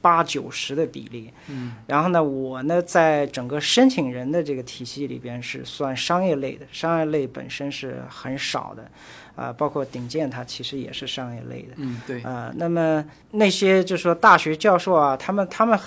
[0.03, 1.33] 八九十的比例。
[1.48, 8.90] 嗯，然后呢，我呢在整个申请人的这个体系里边是算商业类的，商业类本身是很少的，
[9.35, 11.75] 啊、包括顶尖它其实也是商业类的。
[11.77, 15.79] 嗯对啊、那么那些就是说大学教授啊，他们他们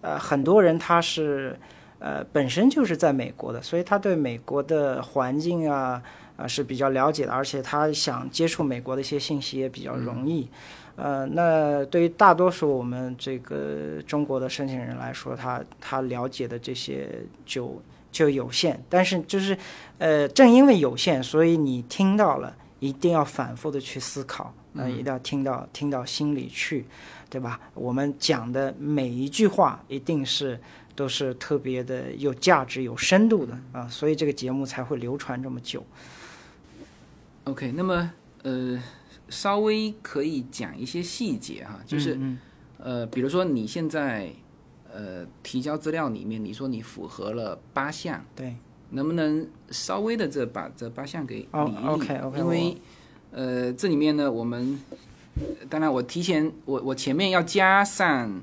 [0.00, 1.56] 呃很多人他是
[1.98, 6.02] 呃本身就是在美国的，所以他对美国的环境啊
[6.36, 10.48] 啊、是比较了解的，而且他想接触美国的一些信息也比较容易。
[10.96, 17.08] 呃，那对于大多数我们这个中国的申请人来说，他他了解的这些
[17.46, 19.56] 就就有限，但是就是
[19.98, 22.52] 呃，正因为有限，所以你听到了，
[22.84, 26.84] 一定要反复的去思考，呃，一定要听到听到心里去，
[27.30, 27.58] 对吧？
[27.72, 30.60] 我们讲的每一句话一定是
[30.94, 35.82] 都是特别的有价值、有深度的啊，所以这个节目才会流传这么久。
[37.44, 38.82] OK，那么呃，
[39.30, 42.38] 稍微可以讲一些细节哈，就是、嗯
[42.76, 44.30] 呃，比如说你现在
[44.92, 48.56] 呃提交资料里面，你说你符合了八项，对，
[48.94, 52.76] 能不能稍微的这把这八项给理哦一理？，OK，OK，因为
[53.32, 54.78] 呃这里面呢，我们
[55.36, 58.42] 呃当然我提前我我前面要加上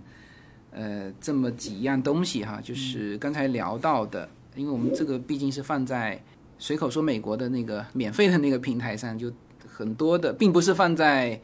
[0.72, 6.22] 呃这么几样东西哈，就是刚才聊到的，因为我们这个毕竟是放在
[6.60, 9.32] 随口说美国的那个免费的那个平台上，就
[9.68, 11.40] 很多的，并不是放在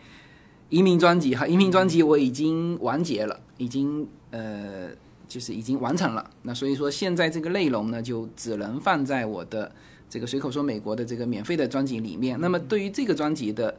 [0.70, 4.90] 移民专辑哈，移民专辑我已经完结了，已经呃
[5.28, 6.30] 就是已经完成了。
[6.44, 9.72] 那所以说现在这个内容呢，就只能放在我的
[10.10, 12.40] 这个随口说美国的这个免费的专辑里面。
[12.40, 13.78] 那么对于这个专辑的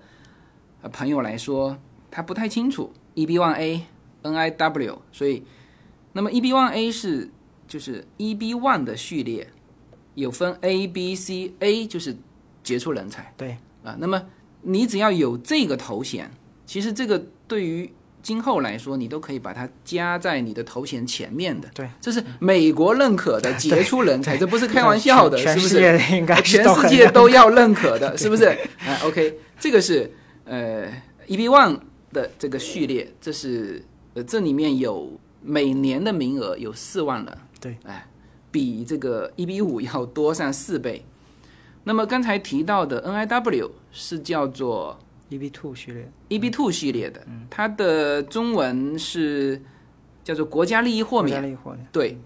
[0.83, 1.79] 呃朋友来说，
[2.11, 3.87] 他不太清楚 E B One A、
[4.23, 5.43] NIW，所以
[6.13, 7.31] 那么 E B One A 是
[7.67, 9.51] 就是 E B One 的序列，
[10.15, 12.17] 有分 A、B、C，A 就是
[12.63, 13.33] 杰出人才。
[13.37, 14.27] 对啊，那么
[14.63, 16.31] 你只要有这个头衔，
[16.67, 17.91] 其实这个对于
[18.29, 21.67] 今后来说，你都可以把它加在你的头衔前面的。
[21.73, 25.77] 对，这是美国认可的杰出人才，这不是开玩笑的，全是不是？
[25.77, 28.45] 世界应该全世界都要认可的，是不是？
[28.85, 30.13] 啊，OK，这个是
[30.45, 30.87] 呃
[31.27, 31.79] EB One
[32.13, 38.07] 的这个序列，这是呃这里面有每年的名额有四万人，对，哎，
[38.51, 41.03] 比这个 EB 五要多上四倍。
[41.85, 44.99] 那么刚才提到的 NIW 是叫做
[45.31, 49.61] EB Two 系列，EB Two 系列的，它的中文是
[50.25, 51.51] 叫做国家利益豁国家免。
[51.51, 52.19] 利益豁免，对，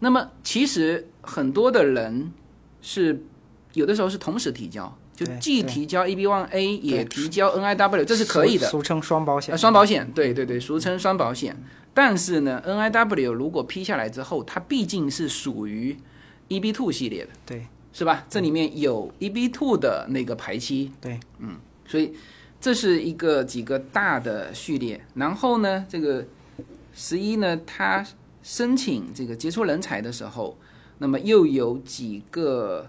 [0.00, 2.32] 那么其实很多的人
[2.80, 3.24] 是
[3.72, 8.66] 有的时候是同时提交，就既提交 EB One A 也提交 NIW，这是可以的。
[8.66, 9.52] 俗俗称双保险。
[9.52, 9.58] 呃，。
[9.58, 11.56] 双保险，对对对，俗称双保险。
[11.92, 15.96] 但是呢，NIW 如果批下来之后，它毕竟是属于
[16.48, 17.66] EB Two 系列的，对。
[17.96, 18.26] 是吧？
[18.28, 22.12] 这里面有 EB Two 的那个排期，对，嗯所以
[22.64, 24.98] 这是一个几个大的序列。
[25.16, 26.24] 然后呢，这个
[26.94, 28.02] 十一呢，他
[28.42, 30.56] 申请这个杰出人才的时候，
[30.96, 32.88] 那么又有几个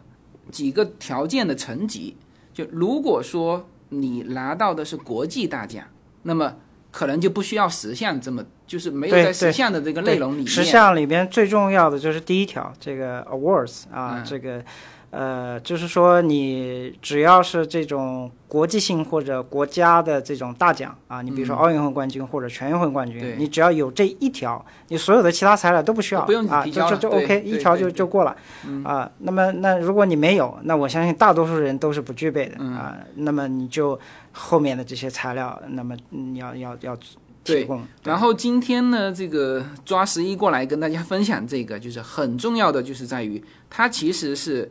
[0.49, 2.15] 几个条件的层级。
[2.53, 5.85] 就如果说你拿到的是国际大奖，
[6.23, 6.55] 那么
[6.89, 10.47] 可能就不需要十项这么，就是没有在十项的这个内容里面。
[10.47, 14.63] 十项里边最重要的就是第一条，这个 awards 啊，嗯这个
[15.17, 28.35] 呃，就是说你只要是这种国际性或者国家的这种大奖啊，你比如说奥运会冠军或者全运会冠军，嗯你只要有这一条，你所有的其他材料都不需要，不用就就就 OK，一条就就过了
[28.83, 29.09] 啊。
[29.19, 32.97] 那么那如果你没有，那我相信大多数人都是不具备的嗯啊。
[33.15, 33.97] 那么你就
[34.33, 37.81] 后面的这些材料，那么你要要要提对供。
[38.03, 44.69] 然后今天呢，这个抓十一过来跟大家分享这个，就是很重要的，就是在于它其实是，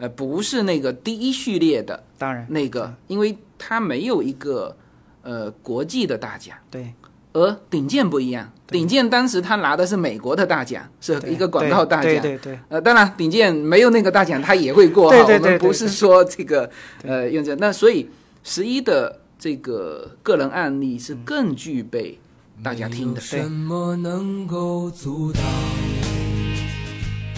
[0.00, 4.76] 呃，不是那个第一序列的当然那个，因为它没有一个
[5.22, 6.92] 呃国际的大奖，对。
[7.32, 12.10] 而顶尖不一样，顶尖当时他拿的是美国的大奖，是一个广告大奖。
[12.10, 15.16] 对对对呃，当然，顶尖没有那个大奖，他也会过 哈。
[15.16, 16.68] 对对对对我们不是说这个
[17.04, 18.10] 呃用这，那所以
[18.42, 22.18] 十一的这个个人案例是更具备
[22.64, 23.20] 大家听的。
[23.20, 25.40] 有什么能够阻挡？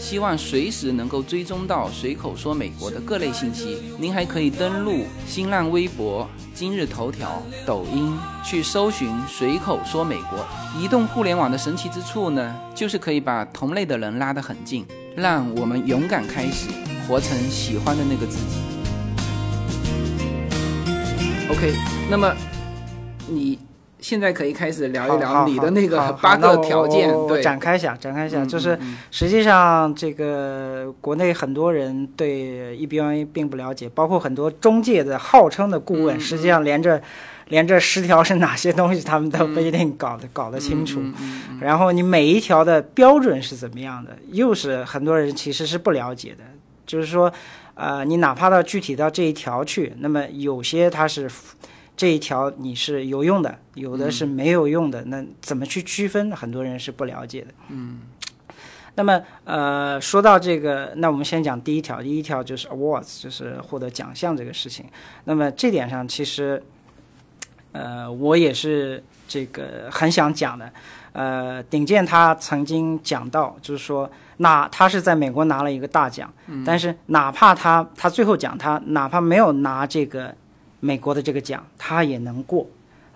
[0.00, 10.44] 希望随时能够追踪到随口说美国的各类信息，您还可以登录新浪微博、今日头条、抖音去搜寻“随口说美国”。
[10.80, 16.68] 移动互联网的神奇之处呢，就是可以把同类的人拉得很近，让我们勇敢开始，
[17.06, 18.56] 活成喜欢的那个自己。
[21.50, 21.74] OK，
[22.10, 22.34] 那么
[24.10, 27.08] 现在可以开始聊一聊你的那个八个条件，
[27.40, 37.00] 展开一下，展开一下，嗯就是嗯实际上这个国内很多人对 EBA 并不了解，包括很多中介的号称的顾问，嗯实际上连着
[37.50, 41.00] 连这十条是哪些东西，他们都不一定搞得、搞得清楚。
[41.60, 46.42] 然后你每一条的标准是怎么样的，又是很多人其实是不了解的。
[46.84, 47.32] 就是说，
[47.74, 51.30] 呃，你哪怕到具体到这一条去，那么有些它是
[52.00, 56.34] 这一条你是有用的，有的是没有用的，那怎么去区分？
[56.34, 57.48] 很多人是不了解的。
[57.68, 58.00] 嗯。
[58.94, 62.02] 那么，呃，说到这个，那我们先讲第一条。
[62.02, 64.86] 第一条就是 awards，就是获得奖项这个事情。
[65.24, 66.62] 那么这点上，其实，
[67.72, 70.72] 呃，我也是这个很想讲的。
[71.12, 76.32] 呃，鼎健他曾经讲到，就是说，那他是在美国拿了一个大奖，
[76.64, 80.34] 但是哪怕他他最后讲他哪怕没有拿这个
[80.80, 82.66] 美国的这个奖，他也能过。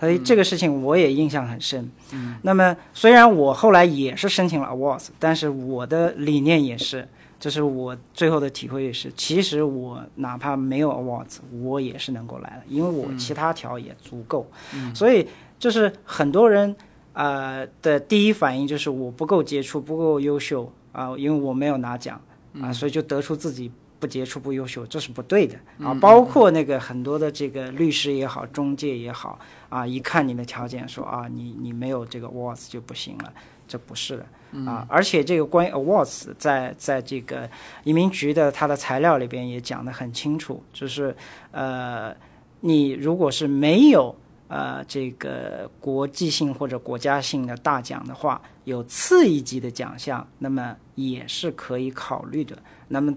[0.00, 1.90] 所以这个事情我也印象很深。
[2.12, 7.08] 嗯，那么虽然我后来也是申请了 awards，但是我的理念也是，
[7.40, 14.46] 就是我最后的体会也是，其实我哪怕没有 awards，我也是能够来的，因为我其他条也足够。
[14.94, 15.26] 所以
[15.58, 16.74] 就是很多人
[17.14, 22.20] 呃的第一反应就是我不够杰出，不够优秀啊、因为我没有拿奖
[22.60, 23.70] 啊、所以就得出自己
[24.04, 25.94] 不杰出、不优秀，这是不对的啊。
[25.94, 29.38] 包括那个很多的这个律师也好，中介也好
[29.70, 33.32] 啊，一看你的条件说啊，你你没有这个 awards 就不行了，
[33.66, 34.26] 这不是的。
[34.66, 37.48] 啊，而且这个关于 awards 在在这个
[37.82, 41.16] 移民局的它的材料里边也讲得很清楚，就是
[41.50, 42.14] 呃，
[42.60, 44.14] 你如果是没有
[44.48, 52.56] 呃这个国际性或者国家性的大奖的话，有次一级的奖项，那么也是可以考虑的。
[52.86, 53.12] 那么，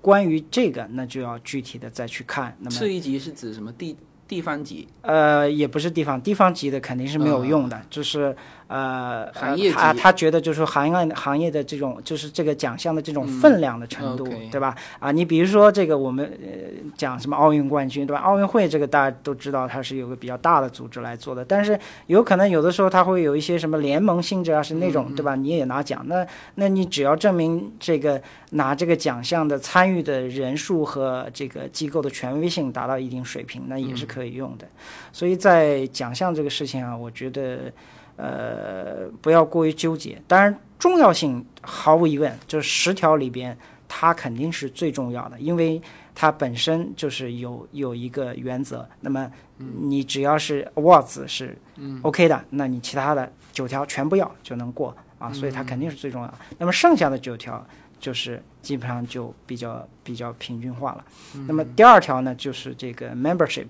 [0.00, 2.56] 关于这个，那就要具体的再去看。
[2.60, 3.96] 那么次一级是指什么地
[4.26, 4.88] 地方级？
[5.02, 8.34] 呃，也不是地方，地方级的肯定是没有用的，就是
[8.70, 14.76] 呃，嗯行业级他他觉得就是说行业行业的这种，就是这个奖项的这种分量的程度，对吧？
[15.00, 16.48] 啊，你比如说这个我们呃
[16.96, 18.22] 讲什么奥运冠军，对吧？
[18.22, 25.34] 奥运会这个大家都知道，它是有个比较大的组织来做的，但是有可能有的时候它会有一些什么联盟性质啊，是那种、嗯对吧？
[25.34, 34.66] 你也拿奖，那那你只要证明这个拿这个奖项的参与的人数和这个机构的权威性达到一定水平，那也是可以用的。
[35.12, 37.72] 所以在奖项这个事情啊，我觉得
[38.20, 40.20] 呃不要过于纠结。
[40.28, 43.56] 当然，重要性毫无疑问，就是十条里边
[43.88, 45.80] 它肯定是最重要的，因为
[46.14, 48.86] 它本身就是有有一个原则。
[49.00, 51.56] 那么你只要是 awards 是
[52.02, 56.34] OK 的，那你其他的九条全部要就能过啊，所以它肯定是最重要的。
[56.58, 57.66] 那么剩下的九条
[57.98, 61.04] 就是基本上就比较比较平均化了。
[61.46, 63.68] 那么第二条呢，就是这个 membership。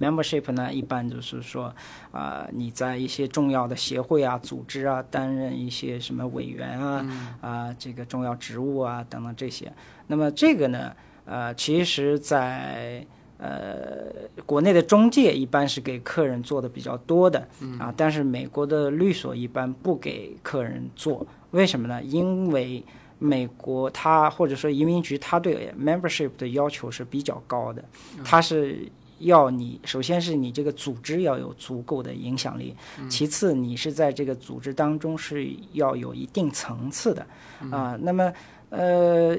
[0.00, 1.74] Membership 呢，一般就是说，
[2.12, 7.06] 啊、你在一些重要的协会啊、组织啊，担任一些什么委员啊，
[7.40, 9.72] 啊、这个重要职务啊等等这些。
[10.06, 10.94] 那么这个呢，
[11.24, 13.04] 呃，其实在
[13.38, 14.06] 呃
[14.44, 17.46] 国内的中介一般是给客人做的比较多的，
[17.78, 22.02] 啊，但是美国的律所一般不给客人做，为什么呢？
[22.02, 22.84] 因为
[23.18, 27.84] 美国它或者说移民局它对 membership 的要求是比较高的，
[28.22, 28.86] 它是
[29.18, 32.74] 要你首先是你这个组织要有足够的影响力，
[33.08, 37.26] 其次你是在这个组织当中是要有一定层次的
[37.70, 38.32] 啊、那么
[38.70, 39.36] 呃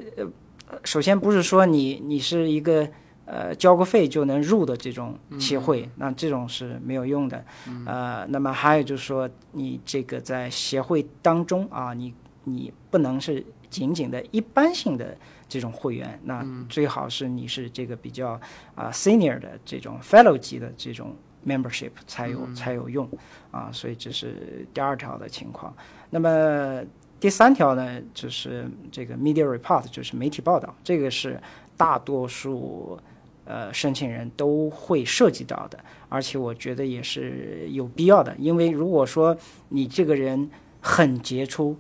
[0.68, 2.88] 呃，首先不是说你你是一个。
[3.30, 7.44] 呃，交个费就能入的这种协会，那这种是没有用的。
[7.86, 12.14] 呃，那么还有就是说，你这个在协会当中啊，你
[12.46, 15.18] 你不能是仅仅的一般性的
[15.48, 18.40] 这种会员，那最好是你是这个比较
[18.76, 23.10] 啊、senior 的这种 fellow 级的这种 membership 才有、才有用
[23.52, 25.74] 啊，所以这是第二条的情况。
[26.10, 26.82] 那么
[27.20, 31.40] 第三条呢，就是这个 media report，就是媒体报道，这个是
[31.76, 33.00] 大多数
[33.46, 35.80] 呃申请人都会涉及到的，
[36.10, 39.36] 而且我觉得也是有必要的，因为如果说
[39.70, 40.50] 你这个人
[40.82, 41.76] 很杰出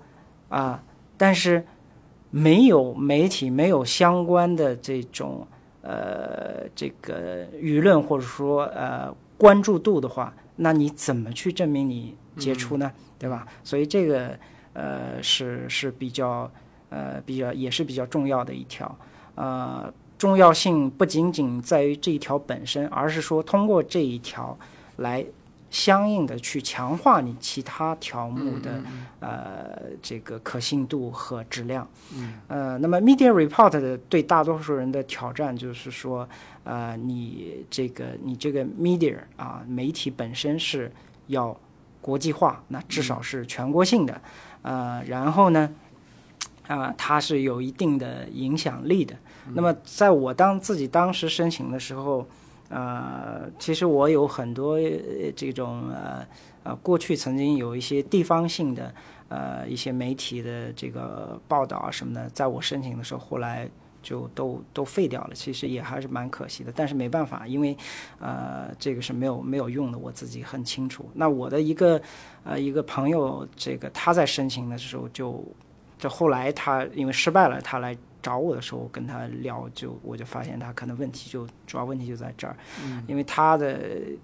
[0.49, 0.81] 啊，
[1.17, 1.63] 但是
[2.29, 5.45] 没有媒体没有相关的这种
[5.81, 12.91] 呃这个舆论或者说呃关注度的话，那你怎么去证明你杰出呢？
[13.17, 13.47] 对吧？
[13.63, 14.37] 所以这个
[14.73, 16.51] 呃是是比较
[16.89, 18.97] 呃比较也是比较重要的一条
[19.35, 19.93] 呃。
[20.17, 24.57] 重要性不仅仅在于这一条本身，而是说通过这一条
[24.95, 25.23] 来
[25.69, 28.81] 相应的去强化你其他条目的、
[29.19, 31.87] 呃这个可信度和质量。
[32.47, 36.27] 呃，那么 media report 的对大多数人的挑战就是说，
[36.63, 40.91] 呃，你这个你这个 media 啊，媒体本身是
[41.27, 41.55] 要
[41.99, 44.21] 国际化，那至少是全国性的，
[44.61, 45.69] 呃，然后呢，
[46.67, 49.15] 啊、它是有一定的影响力的。
[49.53, 52.25] 那么在我当自己当时申请的时候，
[52.69, 54.77] 呃，其实我有很多
[55.35, 56.27] 这种呃
[56.63, 58.93] 呃过去曾经有一些地方性的
[59.29, 63.69] 呃一些媒体的这个报道啊什么的，在我申请的时候，后来
[64.01, 65.31] 就都都废掉了。
[65.33, 67.77] 其实也还是蛮可惜的，但是没办法，因为
[68.19, 71.09] 呃这个是没有没有用的，我自己很清楚。
[71.13, 72.01] 那我的一个
[72.43, 75.41] 呃一个朋友，这个他在申请的时候就，
[75.97, 77.97] 这后来他因为失败了，他来。
[78.27, 82.53] 找我的时候，我跟他聊，就我就发现他可能问题就主要问题就在这儿，
[83.07, 83.79] 因为他的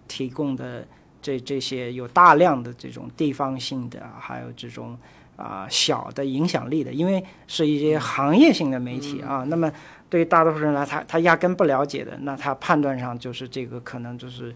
[0.10, 0.86] 提供的
[1.22, 4.98] 这这些有大量的这种地方性的，还有这种
[5.38, 9.72] 啊、小的影响力的，因为是一些行业性的媒体啊，那么
[10.10, 14.54] 对于大多数人来，他他压根不了解的，那他判断上就是这个可能就是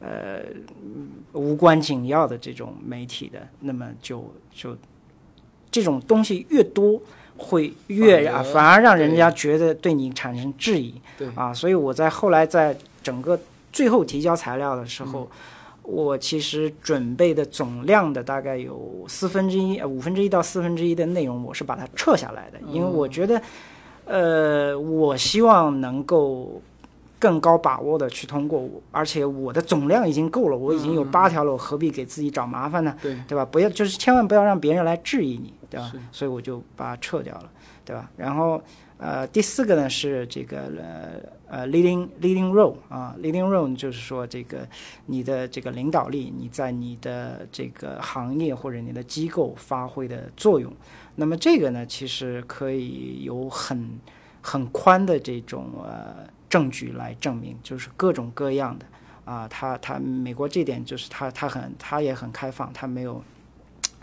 [0.00, 0.40] 呃
[0.82, 4.76] 嗯无关紧要的这种媒体的，那么就就
[5.70, 7.00] 这种东西越多。
[7.38, 10.92] 会越啊，反而让人家觉得对你产生质疑。
[11.16, 13.40] 对啊，所以我在后来在整个
[13.72, 15.26] 最后提交材料的时候，
[15.82, 23.40] 我其实准备的总量的大概有四分之一、呃五分之一到四分之一的内容，我是把它撤下来的，因为我觉得，
[24.04, 26.60] 呃，我希望能够。
[27.18, 32.96] 更高把握的去通过我，而且我的总量已经够了，我已经有八条了，我何必给自己找麻烦呢？
[33.02, 33.44] 对对吧？
[33.44, 35.92] 不要，就是千万不要让别人来质疑你，对吧？
[36.12, 37.50] 所以我就把它撤掉了，
[37.84, 38.08] 对吧？
[38.16, 38.62] 然后，
[38.98, 44.66] 呃，第四个呢是这个呃呃 leading leading role 啊，leading role 就是说这个
[45.06, 50.72] 你的这个领导力，你在你的这个行业或者你的机构发挥的作用。
[51.16, 53.98] 那么这个呢，其实可以有很
[54.40, 58.86] 很宽的这种呃证据来证明，就是各种各样的
[59.24, 63.22] 啊，他他美国这点就是他他很他也很开放，他没有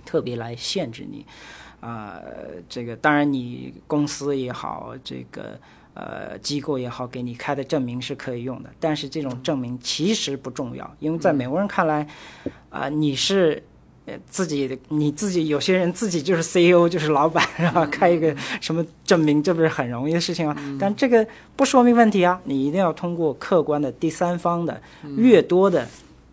[0.05, 1.25] 特别来限制你。
[1.79, 2.19] 啊、
[2.67, 5.59] 这个当然你公司也好，这个
[5.93, 12.07] 呃机构也好，给你开的证明是可以用的，但是这种证明其实不重要，因为在美国人看来，
[12.69, 13.63] 啊、你是。
[14.05, 17.83] 呃，自己你自己有些人自己就是 CEO，就是老板， 然后？
[17.87, 20.55] 开一个什么证明，这不是很容易的事情吗？
[20.79, 21.25] 但这个
[21.55, 24.79] 不说明问题啊，你一定要通过客观的第三方的，
[25.17, 25.87] 越多的、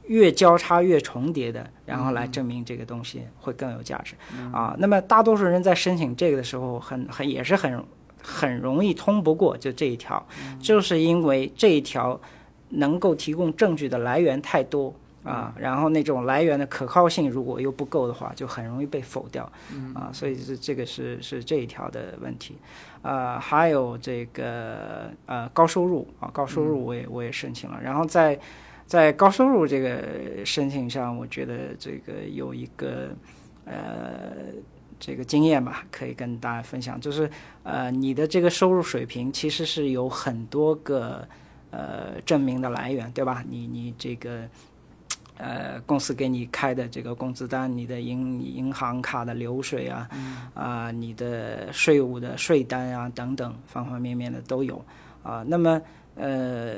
[0.09, 4.14] 越交叉、越重叠的，然后来证明这个东西会更有价值。
[4.53, 7.83] 啊，那么大多数人在申请这个的时候很，很也是很
[8.23, 10.23] 很容易通不过，就这一条，
[10.61, 12.20] 就是因为这一条
[12.68, 14.95] 能够提供证据的来源太多。
[15.25, 19.45] 啊，然后那种来源的可靠性如果又不够的话，就很容易被否掉。
[19.95, 22.59] 啊，所以这这个是是这一条的问题。
[23.03, 28.37] 呃，还有这个呃高收入啊，高收入我也我也申请了，然后在
[28.87, 33.11] 在高收入这个申请上，我觉得这个有一个
[33.64, 34.35] 呃
[34.99, 37.31] 这个经验吧，可以跟大家分享，就是
[37.62, 41.27] 呃你的这个收入水平其实是有很多个
[41.70, 43.45] 呃证明的来源，对吧？
[43.49, 44.49] 你你这个。
[45.39, 50.09] 呃，公司给你开的这个工资单，你的银银行卡的流水啊，
[50.55, 54.83] 啊、你的税务的税单啊等等，方方面面的都有
[55.22, 55.80] 啊、那么
[56.16, 56.74] 呃，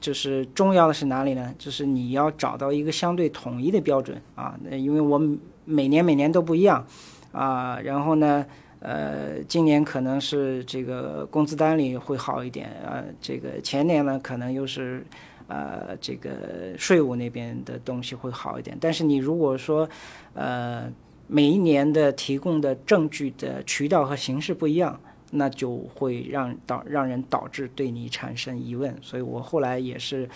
[0.00, 1.54] 就是重要的是哪里呢？
[1.58, 5.18] 就是你要找到一个相对统一的标准啊，那因为我
[5.64, 6.86] 每年每年都不一样
[7.32, 8.44] 啊、然后呢。
[8.80, 15.02] 呃，今年可能是这个工资单里会好一点，呃，这个前年呢可能又是
[15.46, 18.76] 呃，这个税务那边的东西会好一点。
[18.80, 19.88] 但是你如果说，
[20.34, 20.90] 呃，
[21.26, 24.98] 每一年的提供的证据的渠道和形式不一样，
[25.30, 28.96] 那就会让导让人导致对你产生疑问。
[29.02, 30.28] 所以我后来也是，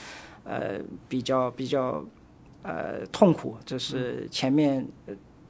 [0.44, 2.04] 呃，比较比较，
[2.62, 4.86] 呃，痛苦，就是前面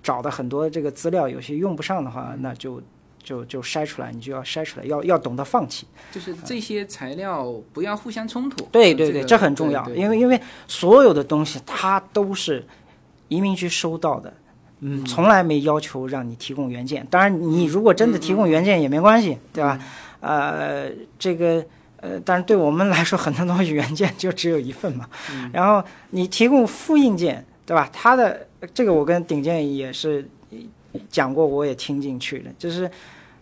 [0.02, 2.80] 找的很多这个资料，有些用不上的话，那就
[3.28, 5.86] 就就筛出来，你就要筛出来，要要懂得放弃。
[6.10, 8.66] 就是这些材料不要互相冲突。
[8.72, 12.64] 对对对，这很重要，因为因为所有的东西它都是
[13.28, 14.32] 移民局收到的，
[14.80, 17.06] 嗯，从来没要求让你提供原件。
[17.10, 19.78] 当然，你如果真的提供原件也没关系，对吧？
[20.20, 21.62] 呃，这个
[21.98, 25.06] 呃，但是对我们来说，很多东西原件就只有一份嘛。
[25.52, 27.90] 然后你提供复印件，对吧？
[27.92, 30.26] 它的这个我跟顶建也是
[31.10, 32.90] 讲过，我也听进去了，就是。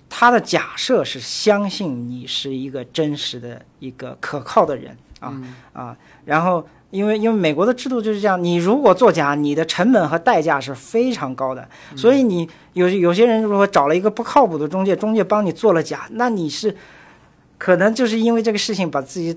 [0.08, 5.40] 他的假设是相信你是一个真实的一个可靠的人啊、
[5.72, 16.74] 啊，然后因为因为美国的制度就是这样，你如果作假，你的成本和代价是非常高的，所以你有有些人如果找了一个不靠谱的中介，中介帮你做了假，那你是
[17.58, 19.36] 可能就是因为这个事情把自己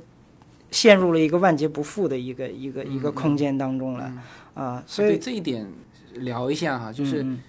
[0.70, 4.12] 陷入了一个万劫不复的一个一个一个空间当中了。
[4.54, 5.66] 啊，所对以这一点
[6.16, 7.40] 聊一下哈，就是嗯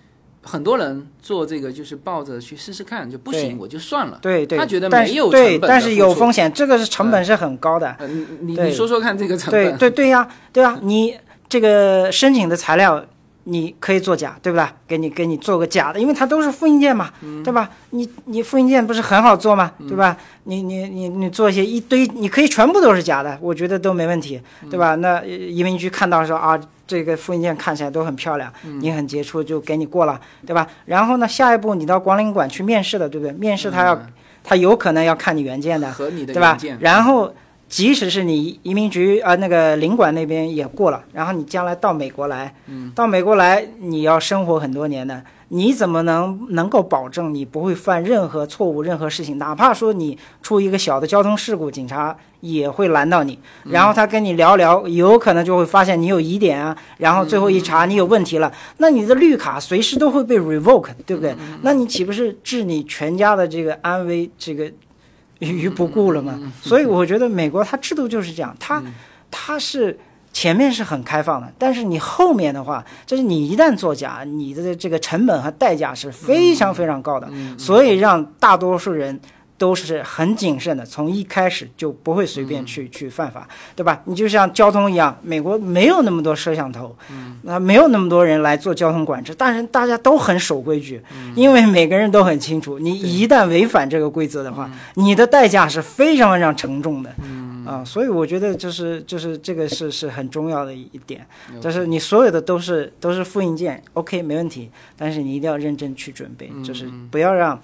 [0.42, 4.18] 很多人做这个就是抱着去试试看，就不行我就算了。
[4.22, 7.94] 对对，他觉得没有成对，本但是有风险，这个是成本是很高的。
[7.98, 9.76] 呃，你你你说说看这个成本。
[9.76, 11.14] 对对呀、对呀、你
[11.48, 13.04] 这个申请的材料
[13.44, 14.66] 你可以作假，对不对？
[14.86, 17.10] 给你给你做个假的，因为它都是复印件嘛，
[17.44, 17.70] 对吧？
[17.90, 19.72] 你你复印件不是很好做吗？
[19.88, 20.16] 对吧？
[20.44, 24.94] 你你你你做一些一堆，你可以全部都是假的，我觉得都没问题，对吧？
[24.96, 26.60] 那呃移民局看到说啊。
[26.90, 30.66] 这个复印件看起来都很漂亮，你很杰出，就给你过了，对吧？
[30.86, 33.32] 然后呢，下一步你到广领馆去面试的，对不对？
[33.34, 33.96] 面试他要，
[34.42, 36.78] 他有可能要看你原件的，和你的对吧原件？
[36.80, 37.32] 然后，
[37.70, 49.38] 即使是你移民局啊、呃那个领馆那边也过了，然后你将来到美国来，嗯到美国来你要生活很多年的，你怎么能能够保证你不会犯任何错误、任何事情？
[49.38, 61.36] 哪怕说你出一个小的交通事故，警察也会拦到你，嗯然后他跟你聊聊，有可能就会发现你有疑点啊，然后最后一查你有问题了，那你的绿卡随时都会被 revoke，对不对？
[61.62, 64.68] 那你岂不是置你全家的这个安危这个
[65.40, 66.40] 于于不顾了嘛？
[66.62, 68.82] 所以我觉得美国它制度就是这样，它
[69.30, 69.98] 它是
[70.32, 77.28] 前面是很开放的，但是你后面的话，就是你一旦作假，你的这个成本和代价是非常非常高的，
[77.58, 79.18] 所以让大多数人
[79.60, 83.46] 都是很谨慎的，从一开始就不会随便去、去犯法，
[83.76, 84.00] 对吧？
[84.06, 86.96] 你就像交通一样，美国没有那么多摄像头，
[87.42, 90.98] 那、没有那么多人来做交通管制，但是大家都很守规矩，
[91.36, 97.14] 因为每个人都很清楚，你一旦违反这个规则的话，你的代价是非常非常沉重的。
[97.66, 101.24] 啊，所以我觉得就是就是这个是是很重要的一点，
[101.60, 107.60] 就是你所有的都是都是复印件，OK 没问题，但是你一定要认真去准备，就是不要让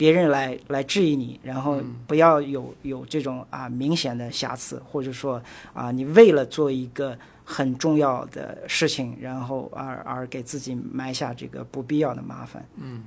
[0.00, 5.42] 别人来来质疑你，然后不要有有这种啊明显的瑕疵，或者说
[5.74, 12.64] 啊你为了做一个很重要的事情，然后而而给自己埋下这个不必要的麻烦。
[12.76, 13.02] 嗯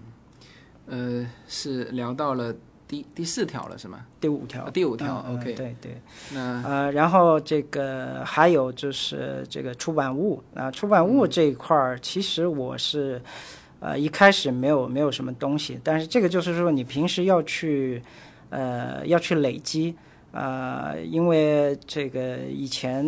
[0.85, 2.53] 呃，是聊到了
[2.87, 4.05] 第第四条了是吗？
[4.21, 5.99] 第五条啊，第五条嗯嗯 OK 对对。
[6.31, 13.19] 那呃，然后这个还有就是这个出版物啊、出版物这一块儿，其实我是
[13.83, 18.01] 呃一开始没有没有什么东西，但是这个就是说你平时要去
[18.49, 19.93] 呃要去累积，
[20.31, 23.05] 呃，因为这个以前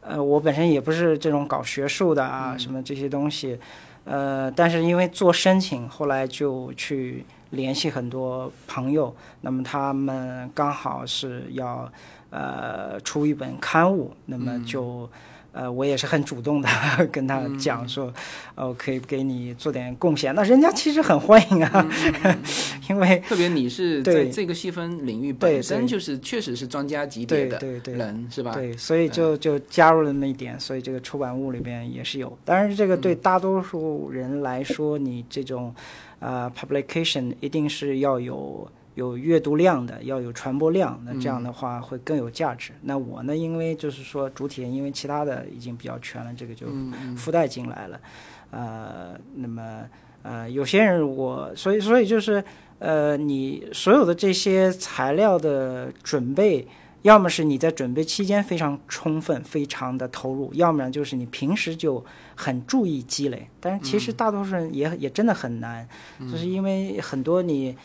[0.00, 3.58] 呃我本身也不是这种搞学术的啊，什么这些东西，
[4.04, 11.92] 呃，但是因为做申请，后来就去联系很多朋友，那么他们刚好是要
[12.30, 15.06] 呃出一本刊物，那么就。
[15.52, 16.68] 呃，我也是很主动的
[17.12, 18.12] 跟他讲说，
[18.54, 20.34] 呃，可以给你做点贡献。
[20.34, 21.88] 那人家其实很欢迎啊，
[22.88, 28.52] 因为特别你是在对这个细分领域本身就是确实是专家级别的对对对人是吧？
[28.54, 32.36] 对，所以就就加入了那么一点，所以这个出版物里边也是有。
[32.44, 35.74] 当然，这个对大多数人来说，你这种
[36.18, 42.72] 呃 publication 一定是要有有阅读量的，要有传播量，那这样的话会更有价值。
[42.82, 46.66] 那我呢，因为就是说主体，因为其他的已经比较全了，这个就
[47.16, 48.00] 附带进来了。
[48.50, 49.82] 呃，那么
[50.22, 52.42] 呃，有些人我所以所以就是
[52.78, 56.66] 呃，你所有的这些材料的准备。
[57.02, 62.04] 要么是你在准备期间非常充分、非常的投入，要么就是你平时就
[62.36, 63.48] 很注意积累。
[63.60, 65.86] 但是其实大多数人也、也真的很难，
[66.20, 67.76] 就是因为很多你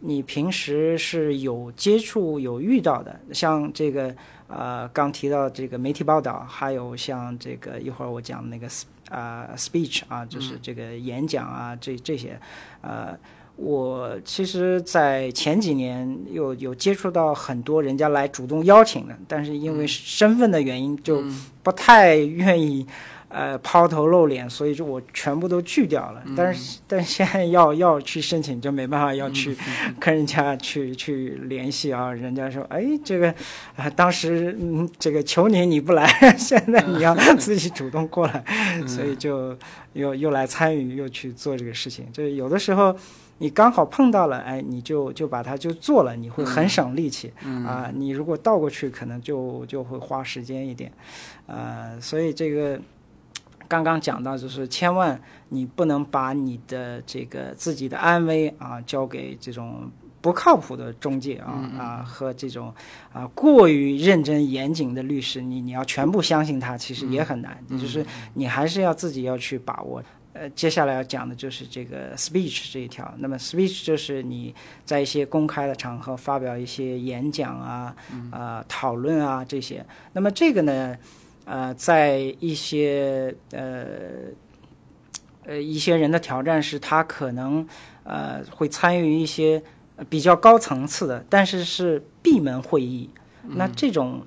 [0.00, 4.14] 你平时是有接触、有遇到的，像这个
[4.46, 8.68] 呃刚提到这个媒体报道，还有像这个一会儿我讲那个
[9.08, 12.38] 啊、speech 啊，就是这个演讲啊，这这些
[12.82, 13.18] 呃。
[13.56, 21.24] 我其实，在前几年有有接触到很多人家来主动邀请的，但是因为身份的原因，就
[21.62, 22.86] 不太愿意
[23.30, 26.22] 呃抛头露脸，所以就我全部都拒掉了。
[26.36, 29.56] 但是但是现在要要去申请，就没办法要去
[29.98, 32.12] 跟人家去去联系啊。
[32.12, 33.34] 人家说，哎，这个
[33.74, 38.44] 啊、当时嗯，这个求你你不来， 现在你要自己主动过来，
[38.86, 39.56] 所以就
[39.94, 42.04] 又又来参与，又去做这个事情。
[42.12, 42.94] 就是有的时候。
[43.38, 47.30] 你刚好碰到了，哎，你就就把它就做了，你会很省力气、
[47.66, 47.90] 啊。
[47.94, 50.90] 你如果倒过去，可能就就会花时间一点，
[51.46, 52.80] 呃，所以这个
[53.68, 55.20] 刚刚讲到，就是千万
[55.50, 59.90] 你不能把你的这个自己的安危啊交给这种
[60.22, 62.72] 不靠谱的中介啊、啊和这种
[63.12, 67.62] 啊过于认真严谨的律师，你你要全部相信他，其实也很难。
[67.72, 70.02] 就是你还是要自己要去把握。
[70.38, 73.12] 呃，接下来要讲的就是这个 speech 这一条。
[73.18, 77.96] 那么 speech 就是你在一些公开的场合发表一些演讲啊、
[78.30, 79.84] 啊、讨论啊这些。
[80.12, 80.96] 那么这个呢，
[81.46, 83.86] 呃，在一些呃
[85.44, 87.66] 呃一些人的挑战是，他可能
[88.04, 89.62] 呃会参与一些
[89.96, 93.08] 呃比较高层次的，但是是闭门会议。
[93.42, 94.22] 那这种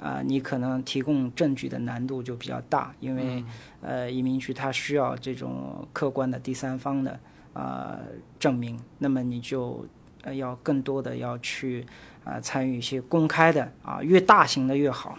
[0.00, 3.42] 啊、你可能提供证据的难度就比较大，因为、
[3.80, 7.18] 呃，移民局它需要这种客观的第三方的
[7.52, 7.98] 啊、
[8.38, 9.86] 证明，那么你就
[10.22, 11.86] 呃要更多的要去
[12.24, 15.18] 啊、参与一些公开的啊，越大型的越好，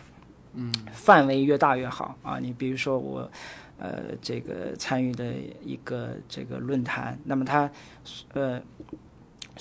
[0.54, 2.40] 嗯，范围越大越好啊。
[2.40, 3.30] 你比如说我
[3.78, 5.34] 呃这个参与的
[5.64, 7.70] 一个这个论坛，那么它
[8.34, 8.62] 呃。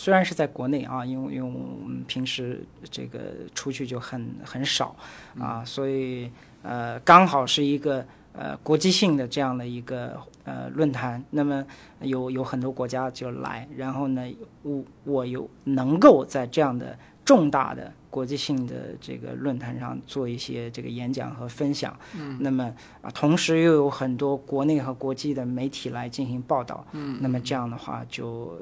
[0.00, 3.18] 虽然是在国内啊，因为因为我们平时这个
[3.52, 4.94] 出去就很很少
[5.36, 6.30] 啊，所以
[6.62, 8.06] 呃刚好是一个
[8.38, 11.64] 呃国际性的这样的一个呃论坛，那么
[12.00, 14.22] 有有很多国家就来，然后呢，
[14.62, 22.72] 我我有能够在这样的重大的国际性的这个论坛上做一些这个演讲和分享，嗯，那么
[23.02, 28.56] 啊，同时又有很多国内和国际的媒体来进行报道，嗯，那么这样的话就。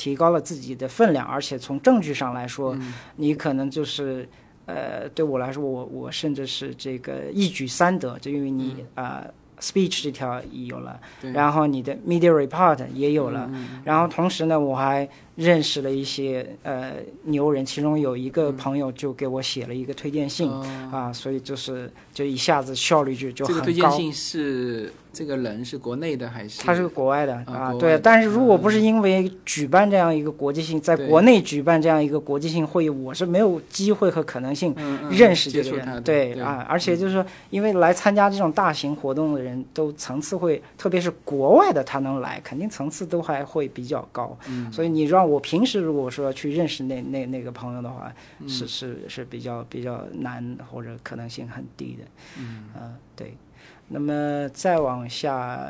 [0.00, 2.74] 提高了自己的分量，而且从证据上来说，
[3.16, 4.26] 你可能就是，
[4.74, 9.24] 呃，对我来说，我我甚至是这个一举三得，就因为你啊、
[9.60, 10.98] speech 这条有了，
[11.34, 16.92] 然后你的 media report 也有了，嗯然后同时呢，我还认识了一些呃
[17.24, 20.90] 牛人，其中有一个朋友就给我写了一个推荐信、哦。
[20.92, 23.64] 啊，所以就是就一下子效率就就这个很高。
[23.64, 26.60] 推荐信是这个人是国内的还是？
[26.62, 27.98] 他是国外的啊，对。
[27.98, 34.74] 但是如果不是因为举办这样一个国际性，在国内举办这样一个国际性会议，我是没有机会和可能性
[35.10, 44.36] 认识这个人，对啊，而且就是说，因为来参加这种大型活动的人都层次会，特别是国外的他能来，肯定层次都还会比较高。
[44.48, 52.04] 嗯所以你让我平时如果说去认识那那那个朋友的话，嗯是是是比较比较难或者可能性很低的。
[52.38, 53.34] 嗯，嗯、对。
[53.92, 55.68] 那么再往下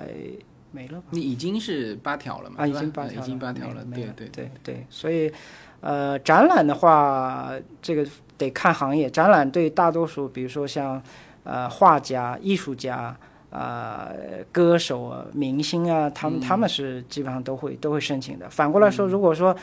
[0.73, 1.07] 没了吧？
[1.11, 2.57] 你已经是八条了嘛？
[2.59, 5.33] 啊，已经八条了，已经八条了，对对对对，所以，
[5.81, 7.51] 呃，展览的话，
[7.81, 8.07] 这个
[8.37, 9.09] 得看行业。
[9.11, 11.03] 展览对大多数，比如说像
[11.43, 13.17] 呃画家、艺术家、
[13.49, 18.49] 呃歌手啊、明星啊，他们、他们是基本上都会都会申请的。
[18.49, 19.57] 反过来说，如果说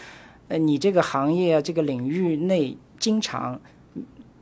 [0.49, 3.58] 呃你这个行业啊这个领域内经常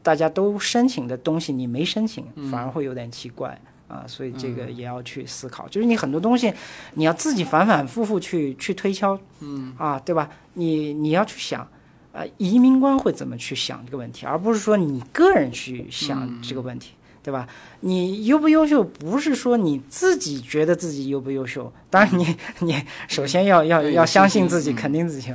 [0.01, 3.59] 大家都申请的东西，你没申请，反而会有点奇怪。
[3.87, 6.51] 啊，所以这个也要去思考，就是你很多东西，
[6.95, 10.27] 你要自己反反复复去去推敲，嗯，啊，对吧？
[10.53, 11.67] 你你要去想，
[12.11, 17.47] 呃，移民官会怎么去想这个问题，而不是说你个人去想这个问题，对吧？
[17.81, 25.31] 你优不优秀，不是说你自己觉得自己优不优秀，当然你你首先要要要相信自己，嗯肯定自己，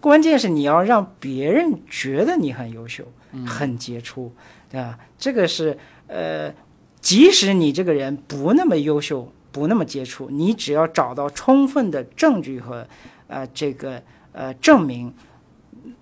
[0.00, 3.04] 关键是你要让别人觉得你很优秀，
[3.46, 4.32] 很杰出，
[4.70, 4.98] 对吧？
[5.18, 5.76] 这个是
[6.06, 6.50] 呃。
[7.00, 12.86] 即使你这个人不那么优秀，不那么杰出，你只要找到充分的证据和
[13.26, 14.00] 呃这个
[14.32, 15.12] 呃证明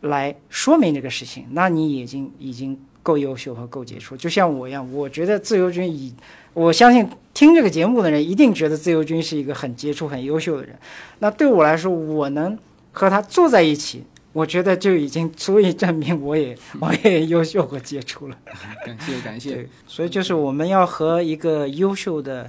[0.01, 4.16] 来说明这个事情，那你已经已经够优秀和够杰出。
[4.16, 6.12] 就像我一样，我觉得自由军已
[6.53, 10.76] 我相信听这个节目的人一定觉得自由军是一个很杰出、很优秀的人。
[11.20, 12.59] 那对我来说，我能
[12.92, 14.05] 和他坐在一起。
[14.39, 18.39] 我觉得就已经足以证明我也 我也优秀和杰出了。
[18.86, 22.49] 感谢感谢，所以就是我们要和一个优秀的、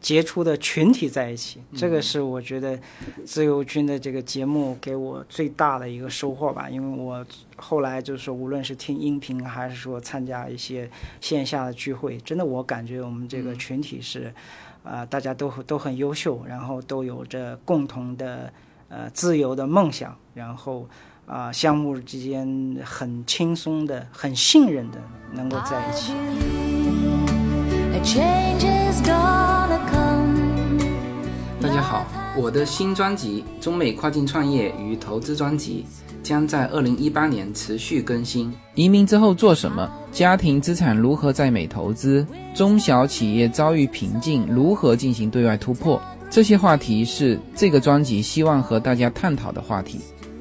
[0.00, 2.78] 杰出的群体在一起，这个是我觉得
[3.24, 6.70] 自由军的这个节目给我最大的一个收获吧。
[6.70, 10.88] 因为我后来就是无论是听音频，还是说参加一些
[11.20, 14.32] 线下的聚会，真的我感觉我们这个群体是，
[14.84, 18.52] 啊、大家都都很优秀，然后都有着共同的
[18.88, 20.88] 呃自由的梦想，然后。
[21.26, 22.46] 啊、相互之间
[22.84, 24.98] 很轻松的、很信任的，
[25.32, 26.12] 能够在一起。
[27.92, 30.80] A change is gonna come.
[31.60, 32.06] 大家好，
[32.36, 35.84] 我的新专辑《中美跨境创业与投资专辑》
[36.24, 38.54] 将在二零一八年持续更新。
[38.76, 39.90] 移民之后做什么？
[40.12, 42.24] 家庭资产如何在美投资？
[42.54, 46.00] 中小企业遭遇瓶颈，如何进行对外突破？
[46.30, 50.00] 这些话题是这个专辑希望和大家探讨的话题。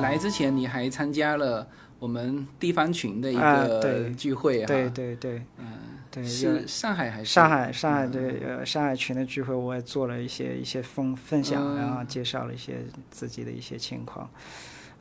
[0.00, 1.66] 来之前，你还参加了
[1.98, 4.10] 我们地方群的一啊个对。
[4.14, 5.66] 聚会啊、对对对，嗯，
[6.10, 7.26] 对，是上海还是？
[7.26, 11.76] 上海上海对呃上海群的聚会，我也做了一些一些分分享，嗯。
[11.76, 12.78] 然后介绍了一些
[13.10, 14.28] 自己的一些情况，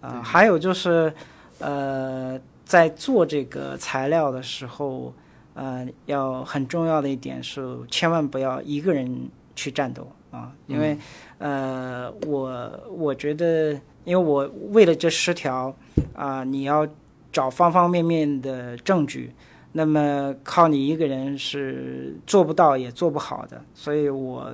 [0.01, 0.21] 啊、对。
[0.21, 1.13] 还有就是
[1.59, 5.13] 呃在做这个材料的时候，
[5.53, 10.97] 呃要很重要的一点是，千万不要一个人去战斗啊，因为、
[11.39, 13.73] 呃我我觉得，
[14.05, 15.75] 因为我为了这十条
[16.13, 16.87] 啊、你要
[17.31, 19.33] 找方方面面的证据。
[19.73, 24.51] 那么靠你一个人是做不到也做不好的，所以我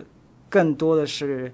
[0.50, 1.50] 更多的是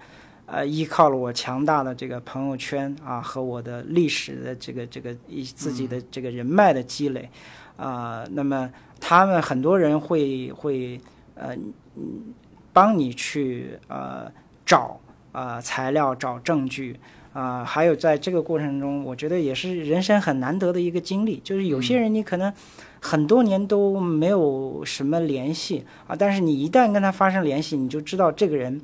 [0.48, 7.30] 呃依靠了我强大的这个朋友圈啊和我的历史的这个这个一自己的这个人脉的积累
[7.78, 8.70] 啊、那么
[9.00, 11.00] 他们很多人会会
[11.36, 11.56] 呃
[11.96, 12.34] 嗯
[12.74, 14.32] 帮你去呃
[14.66, 15.00] 找
[15.32, 17.00] 啊、材料找证据。
[17.32, 21.40] 啊、还有在这个过程中，我觉得也是人生很难得的一个经历。
[21.44, 22.52] 就是有些人你可能
[23.00, 28.82] 很多年都没有什么联系啊，但是你一旦跟他发生联系，你就知道这个人，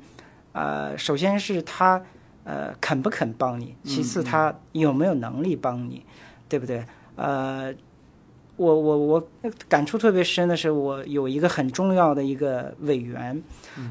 [0.52, 2.00] 呃，首先是他
[2.44, 6.04] 呃肯不肯帮你，其次他有没有能力帮你，
[6.48, 6.84] 对不对？
[7.16, 7.74] 呃，
[8.56, 9.28] 我我我
[9.68, 13.42] 感触特别深的是，我有一个很重要的一个委员，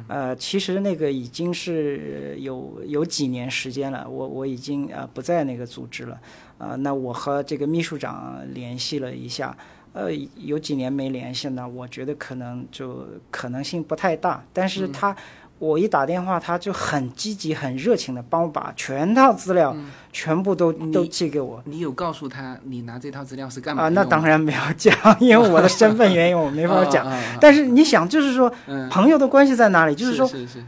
[0.07, 6.19] 呃，其实那个已经是有有几年时间了，我我已经呃不在那个组织了，
[6.57, 9.55] 啊、那我和这个秘书长联系了一下，
[9.93, 15.15] 呃，有几年没联系呢，我觉得可能就可能性不太大，但是他。
[15.57, 19.75] 我一打电话，他就很积极、很热情的帮我把全套资料
[20.11, 21.61] 全部都、你都寄给我。
[21.65, 27.05] 你有告诉他你拿这套资料是干嘛啊，那当然没有讲， 因为我的身份原因，我没法讲。
[27.39, 29.95] 但是你想，就是说，嗯，朋友的关系在哪里？
[29.95, 30.63] 就是说是是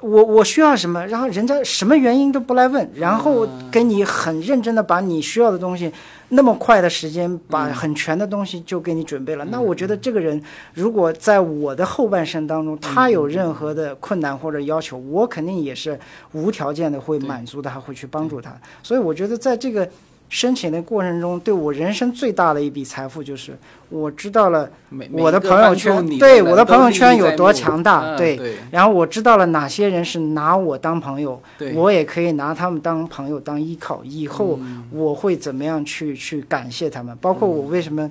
[0.00, 5.92] 我我需要什么，然后人家什么原因都不来问，然后嗯给你很认真的把你需要的东西，
[6.28, 9.44] 那么快的时间把嗯很全的东西就给你准备了。
[9.46, 10.40] 那我觉得这个人
[10.74, 15.98] 如果在我的后半生当中，他有任何的困难或者要求，我肯定也是
[16.32, 18.56] 无条件的会满足他，会去帮助他。
[18.84, 19.88] 所以我觉得在这个
[20.28, 23.56] 申请的过程中，对我人生最大的一笔财富就是
[23.88, 24.68] 我知道了。
[25.12, 31.40] 我的朋友圈对我的朋友圈有多强大对然后我知道了哪些人是拿我当朋友，
[31.74, 34.04] 我也可以拿他们当朋友当依靠。
[34.04, 37.16] 以后嗯我会怎么样去去感谢他们？
[37.20, 38.10] 包括我为什么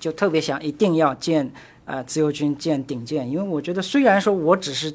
[0.00, 1.48] 就特别想一定要见
[1.84, 4.92] 呃自由军见顶建，因为我觉得虽然说我只是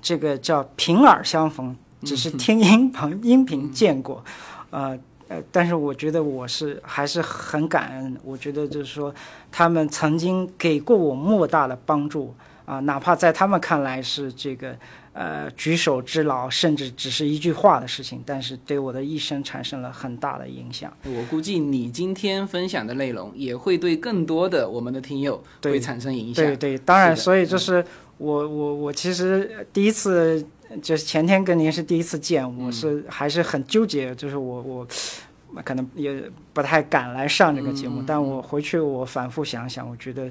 [0.00, 4.24] 这个叫平耳相逢，只是 听音旁音频见过，
[4.70, 4.98] 呃。
[5.34, 8.16] 呃，但是我觉得我是还是很感恩。
[8.22, 9.14] 我觉得就是说，
[9.50, 12.34] 他们曾经给过我莫大的帮助
[12.66, 14.74] 啊、哪怕在他们看来是这个
[15.12, 20.90] 呃举手之劳，甚至只是一句话的事情，但是对我的一生产生了很大的影响。
[21.04, 26.42] 我估计你今天分享的内容也会对更多的我们的听友会产生影响。
[26.42, 27.84] 对对，当然，所以就是
[28.16, 30.42] 我我我其实第一次
[30.82, 34.86] 就是前天跟您是第一次见，我是还是很纠结，就是我我
[35.62, 36.22] 可能也
[36.52, 40.28] 不太敢来上这个节目，但我回去我反复想想，我觉得。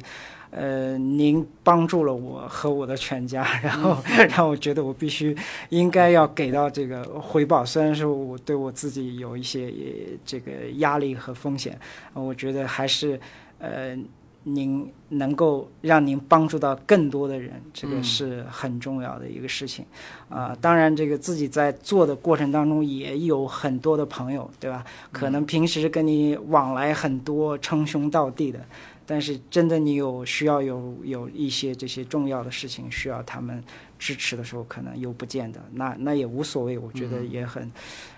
[0.56, 3.98] 呃，您帮助了我和我的全家， 然后
[4.30, 5.36] 让我觉得我必须
[5.70, 7.66] 应该要给到这个回报。
[7.66, 11.76] 虽然说我对我自己有一些呃这个压力和风险，
[12.14, 13.20] 呃我觉得还是
[13.58, 13.98] 呃
[14.44, 18.04] 您能够让您帮助到更多的人，这个嗯。
[18.04, 19.86] 是很重要的一个事情。
[20.30, 24.84] 啊、当然，这个自己在做的过程当中也有很多的朋友，对吧？
[25.12, 28.60] 可能平时跟你往来很多，称兄道弟的，
[29.06, 33.64] 但是真的你有需要有有一些这些重要的事情需要他们
[33.98, 37.72] 支持的时候，可能又不见得，那那也无所谓，我觉得也很、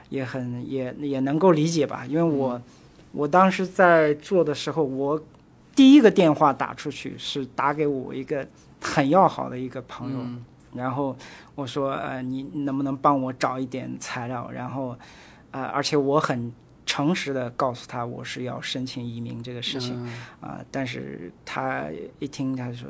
[0.09, 2.61] 也很也也能够理解吧，因为我、
[3.11, 5.21] 我当时在做的时候，我
[5.75, 8.47] 第一个电话打出去是打给我一个
[8.81, 11.15] 很要好的一个朋友，嗯然后
[11.55, 14.97] 我说呃你能不能帮我找一点材料，然后
[15.51, 16.51] 呃而且我很
[16.85, 20.05] 诚实的告诉他我是要申请移民这个事情。
[20.05, 21.85] 嗯啊、但是他
[22.19, 22.87] 一听他说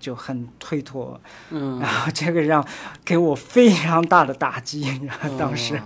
[0.00, 1.20] 就很推脱，
[1.50, 2.66] 嗯， 然后这个让
[3.04, 5.80] 给我非常大的打击，然后当时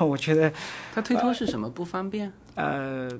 [0.00, 0.50] 哦 我觉得
[0.94, 1.68] 他推脱是什么？
[1.68, 2.32] 不方便？
[2.54, 3.10] 呃，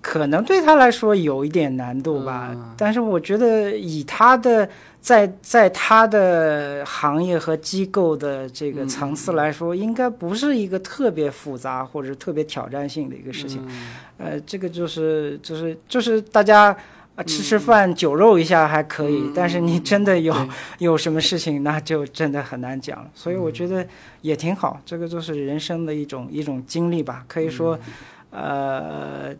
[0.00, 4.68] 可能对他来说有一点难度吧，嗯但是我觉得以他的
[5.00, 13.60] 在在他的行业和机构的这个嗯层次来说，应该不是一个特别复杂或者特别挑战性的一个事情。
[13.66, 16.76] 嗯呃，这个就是就是就是大家。
[17.18, 23.10] 啊，吃吃饭、酒肉一下还可以，嗯但是你真的有对有什么事情，那就真的很难讲了。
[23.12, 23.84] 所以嗯我觉得
[24.22, 27.24] 也挺好，这个就是人生的一种一种经历吧。
[27.26, 27.76] 可以说，
[28.30, 29.34] 嗯呃，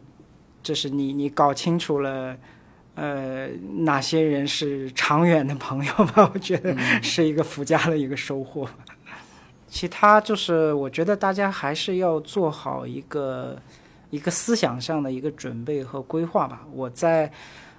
[0.68, 2.36] 就是你你搞清楚了，
[2.94, 3.48] 呃，
[3.86, 6.30] 哪些人是长远的朋友吧？
[6.34, 8.68] 我觉得嗯是一个附加的一个收获。
[9.66, 13.56] 其他就是我觉得大家还是要做好一个
[14.10, 16.66] 一个思想上的一个准备和规划吧。
[16.70, 17.32] 我在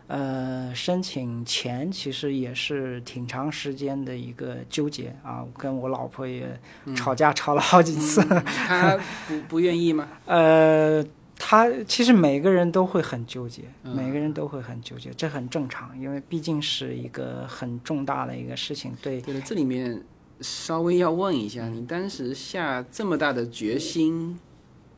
[0.08, 6.60] 呃申请前其实也是挺长时间的一个纠结啊，跟我老婆也
[6.96, 8.26] 吵架吵了好几次。
[8.32, 10.08] 嗯 他不不愿意吗？
[10.26, 11.06] 呃，
[11.42, 18.94] 他其实每个人都会很纠结，嗯每个人都会很纠结，这很正常，因为毕竟是一个很重大的一个事情。
[19.02, 20.04] 对，对了，这里面
[20.42, 24.38] 稍微要问一下，你当时下这么大的决心，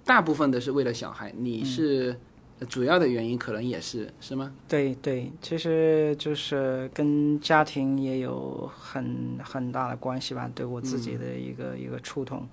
[0.03, 2.19] 大部分的是为了小孩，你是
[2.67, 4.51] 主要的原因可能也是是吗？
[4.67, 12.47] 对对，其实就是跟家庭也有很很大的关系吧，对我自己的一个、一个触动。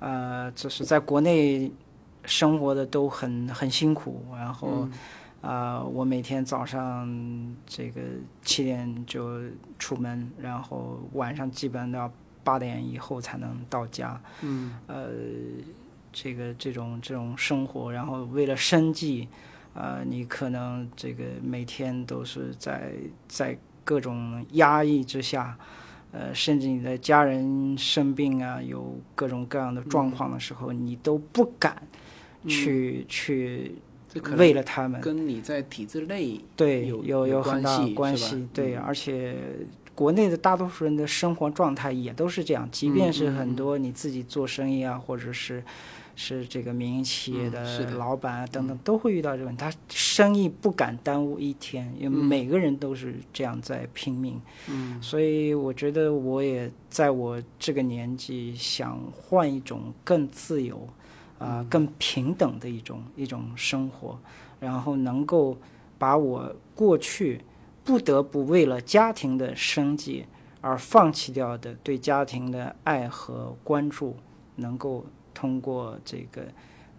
[0.00, 1.70] 呃，就是在国内
[2.24, 4.88] 生活的都很很辛苦，然后。
[5.42, 7.12] 啊、我每天早上
[7.66, 8.00] 这个
[8.42, 9.40] 七点就
[9.76, 12.08] 出门，然后晚上基本都要
[12.44, 14.22] 八点以后才能到家。
[14.42, 15.08] 嗯呃，
[16.12, 19.26] 这个这种这种生活，然后为了生计，
[19.74, 22.92] 啊、你可能这个每天都是在
[23.26, 25.58] 在各种压抑之下，
[26.12, 31.82] 呃，甚至你的家人生病啊，有各种各样的状况的时候，你都不敢
[32.46, 33.74] 去、去
[34.36, 38.80] 为了他们，跟你在体制内对，有有有很大关系对，嗯。
[38.80, 39.36] 而且
[39.94, 45.62] 国内的大多数人的生活状态也都是这样，即便是很多你自己做生意啊，或者是
[46.14, 49.60] 是这个民营企业的老板啊等等，都会遇到这个问题。
[49.60, 52.24] 他生意不敢耽误一天，因为嗯。
[52.24, 54.40] 每个人都是这样在拼命。
[54.68, 55.00] 嗯。
[55.00, 60.86] 所以我觉得我也在我这个年纪想换一种更自由，
[61.42, 64.16] 啊、更平等的一种一种生活，
[64.60, 65.58] 然后能够
[65.98, 67.40] 把我过去
[67.82, 70.24] 不得不为了家庭的生计
[70.60, 74.16] 而放弃掉的对家庭的爱和关注，
[74.54, 76.46] 能够通过这个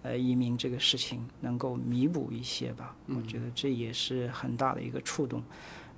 [0.02, 2.94] 呃移民这个事情能够弥补一些吧。
[3.08, 5.42] 我觉得这也是很大的一个触动。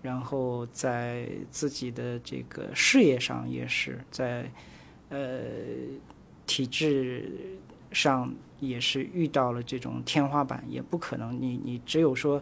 [0.04, 4.52] 然后在自己的这个事业上也是在
[5.10, 5.40] 呃
[6.46, 7.58] 体制
[7.96, 12.40] 上也是遇到了这种天花板，也不可能你你只有说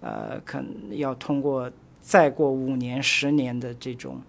[0.00, 4.20] 呃可能要通过再过五年十年的这种。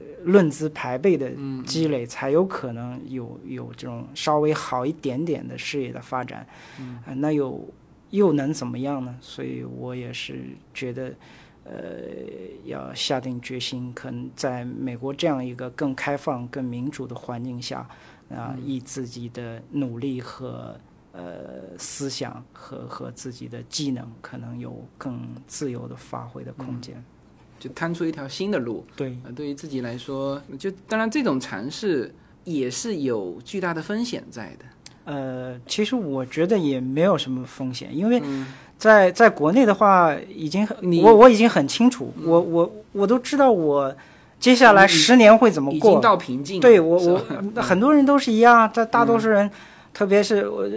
[0.00, 1.30] 呃论资排辈的
[1.64, 6.44] 积累，才有可能有有这种稍微好一点点的事业的发展。
[6.80, 7.64] 嗯、那又
[8.10, 9.16] 又能怎么样呢？
[9.20, 11.14] 所以我也是觉得，
[11.62, 11.72] 呃，
[12.64, 17.88] 要下定决心，可能在美国这样一个更开放、更民主的环境下，
[18.30, 20.76] 啊、以自己的努力和
[21.12, 27.02] 呃思想和和自己的技能，可能有更自由的发挥的空间。
[27.58, 28.84] 就摊出一条新的路。
[28.94, 32.12] 对，呃，对于自己来说，就当然这种尝试
[32.42, 34.64] 也是有巨大的风险在的。
[35.04, 38.22] 呃，其实我觉得也没有什么风险，因为
[38.76, 43.94] 在在国内的话，已经很你我我已经很清楚，我我我都知道我
[44.38, 46.00] 接下来十年会怎么已经过。
[46.00, 46.60] 到瓶颈。
[46.60, 47.20] 对我我
[47.62, 49.50] 很多人都是一样，大大多数人，
[49.94, 50.68] 特别是我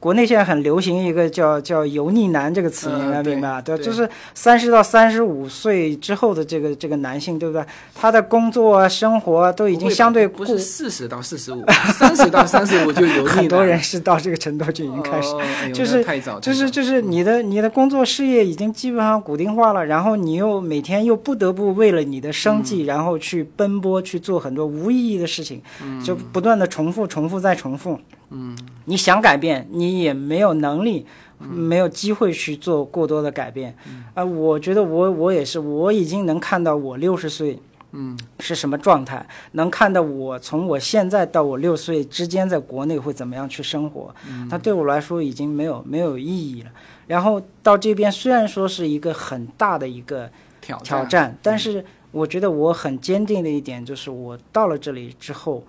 [0.00, 3.62] 国内现在很流行一个叫叫油腻男这个词，嗯你应该明白吧？
[3.62, 3.86] 对对。
[3.86, 7.64] 就是三十到三十五岁之后的这个这个男性，对不对？
[7.94, 11.64] 他的工作啊、生活啊都已经相对固不是四十到四十五，
[11.96, 15.32] 三十到三十五就油腻了 很多人是到这个程度就已经开始
[15.72, 22.86] 就是太早，就是就是你的你的工作事业已经基本上固定化了，然后你又每天又不得不为了你的生计，嗯。
[22.86, 25.62] 然后去奔波去做很多无意义的事情，
[26.04, 27.98] 就不断的重复、重复再重复。
[28.30, 31.06] 嗯，你想改变，你也没有能力。
[31.36, 33.76] 没有机会去做过多的改变，
[34.14, 37.58] 啊、我觉得我我也是，我已经能看到我六十岁，
[37.90, 44.14] 嗯，是什么状态，能看到我从我现在到我六岁之间在国内会怎么样去生活，
[44.48, 46.70] 它对我来说已经没有没有意义了。
[47.08, 50.30] 然后到这边虽然说是一个很大的一个
[50.62, 55.62] 挑挑战，但是我觉得我很坚定的一点就是，我到了这里之后，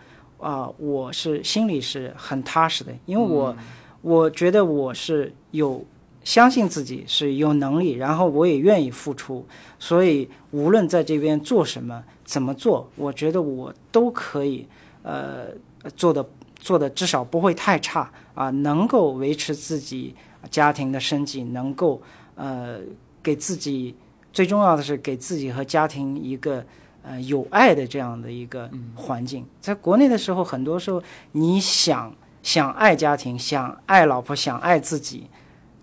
[0.45, 3.57] 啊、我是心里是很踏实的，因为我、
[4.03, 5.83] 我觉得我是有
[6.23, 9.43] 相信自己是有能力，然后我也愿意付出，
[9.79, 14.67] 所以无论在这边做什么、怎么做，我觉得我都可以，
[15.01, 15.47] 呃，
[15.95, 16.23] 做的
[16.59, 20.13] 做的至少不会太差啊，能够维持自己
[20.51, 21.99] 家庭的生计，能够
[22.35, 22.77] 呃
[23.23, 23.95] 给自己
[24.31, 26.63] 最重要的是给自己和家庭一个
[27.05, 29.45] 呃有爱的这样的一个环境。
[29.61, 31.01] 在国内的时候，很多时候
[31.31, 35.27] 你想想爱家庭，想爱老婆，想爱自己，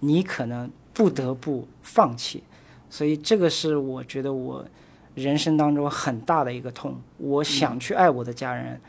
[0.00, 2.42] 你可能不得不放弃。
[2.90, 4.64] 所以这个是我觉得我
[5.14, 6.94] 人生当中很大的一个痛。
[7.18, 8.80] 我想去爱我的家人，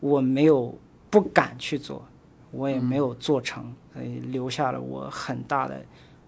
[0.00, 0.78] 我没有
[1.10, 2.02] 不敢去做，
[2.50, 5.84] 我也没有做成，所以留下了我很大的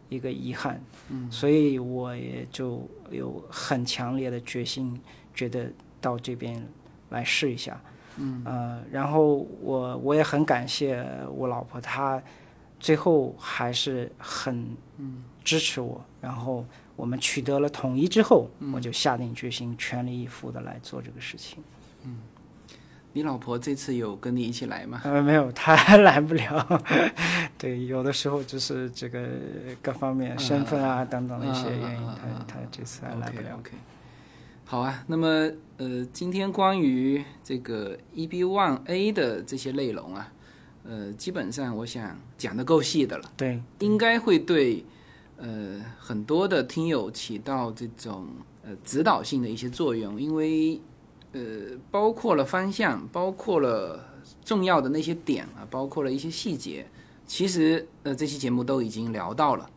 [0.09, 0.79] 一个遗憾。
[1.09, 5.01] 嗯，所以我也就有很强烈的决心，
[5.35, 5.70] 觉得
[6.01, 6.66] 到这边
[7.11, 7.80] 来试一下。
[8.16, 11.05] 嗯，呃，然后我我也很感谢
[11.35, 12.22] 我老婆，她
[12.78, 14.68] 最后还是很
[15.43, 16.64] 支持我，然后
[16.95, 21.59] 我们取得了统一之后，我就下定决心全力以赴的来做这个事情。
[22.05, 22.18] 嗯
[23.16, 25.01] 你老婆这次有跟你一起来吗？
[25.05, 26.82] 呃，没有，她来不了。
[27.57, 29.28] 对，有的时候就是这个
[29.80, 33.61] 各方面身份啊等等的一些原因，她她这次还来不了。
[34.75, 35.29] 好啊，那么
[35.77, 40.33] 呃，今天关于这个 EB One A 的这些内容啊，
[40.83, 44.85] 呃，基本上我想讲的够细的了，对，应该会对
[45.37, 48.27] 呃很多的听友起到这种
[48.64, 50.81] 呃指导性的一些作用，因为
[51.31, 51.41] 呃，
[51.93, 54.05] 包括了方向，包括了
[54.45, 56.85] 重要的那些点啊，包括了一些细节，
[57.25, 59.70] 其实呃这期节目都已经聊到了。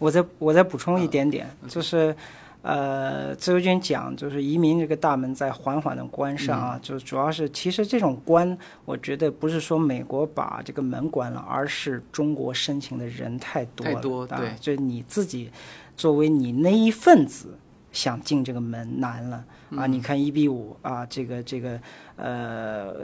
[0.00, 2.16] 我再我再补充一点点，就是，
[2.62, 15.50] 呃，自由军讲就是移民这个大门在缓缓的关上啊，就主要是其实这种关，我觉得不是说美国把这个门关了，而是中国申请的人太多了，太多啊对就你自己
[15.96, 17.56] 作为你那一份子
[17.92, 19.44] 想进这个门难了
[19.76, 19.86] 啊！
[19.86, 21.80] 你看一比五啊，这个这个
[22.16, 22.94] 呃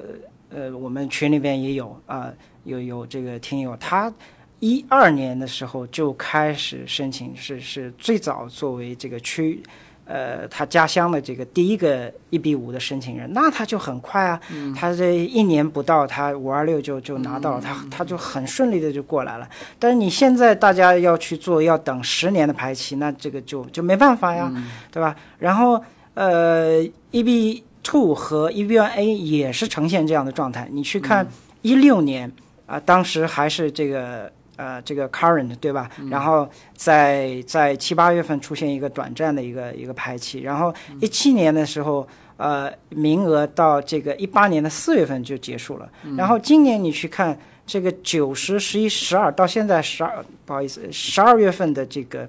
[0.51, 2.31] 呃，我们群里边也有啊，
[2.65, 4.13] 有有这个听友他。
[4.61, 9.63] 一二年的时候就开始申请，是是最早作为这个区，
[10.07, 14.41] 呃，他家乡的这个第一个一比五的申请人，那他就很快啊，
[14.75, 19.47] 他这一年不到，他五二六就就拿到了，他他就很顺利的就过来了。
[19.79, 24.51] 但是你现在大家要去做，要等十年的排期，那这个就就没办法呀，
[24.91, 25.15] 对吧？
[25.39, 25.79] 然后
[26.15, 30.67] 呃，E B two 和 E B one A 也是呈现这样的状态。
[30.73, 31.27] 你去看
[31.61, 32.33] 一六年
[32.65, 34.33] 啊、当时还是这个。
[34.57, 35.91] 呃，这个 current 对吧？
[36.11, 42.07] 然后在在七八月份出现一个短暂的一个一个排期，然后一七年的时候，
[42.39, 45.89] 呃，名额到这个一八年的四月份就结束了。
[46.17, 52.27] 然后今年你去看这个九十、十一、十二，到现在十二，不好意思，十二月份的这个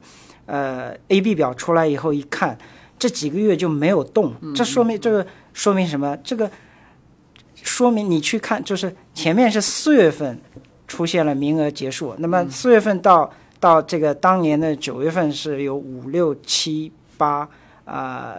[0.47, 2.57] 呃 A B 表出来以后一看，
[2.99, 6.17] 这几个月就没有动，这说明这个说明什么？
[6.17, 6.51] 这个
[7.63, 10.37] 说明你去看，就是前面是四月份。
[10.87, 13.29] 出现了名额结束，那么四月份到、
[13.59, 17.47] 到这个当年的九月份是有五六七八
[17.83, 18.35] 啊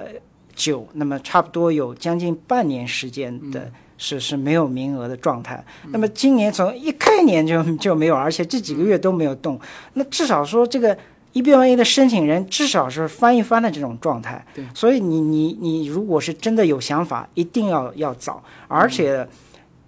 [0.55, 5.63] 九，那么差不多有将近半年时间的是、是没有名额的状态。
[5.91, 9.61] 那么今年从一开年就 就没有，而且这几个月都没有动，
[9.93, 10.97] 那至少说这个
[11.35, 14.43] E EB1A 的申请人至少是翻一番的这种状态。
[14.55, 19.29] 对，所以你你你如果是真的有想法，一定要要早，而且。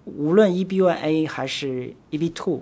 [0.05, 2.59] 无论 EB1A 还是 EB2，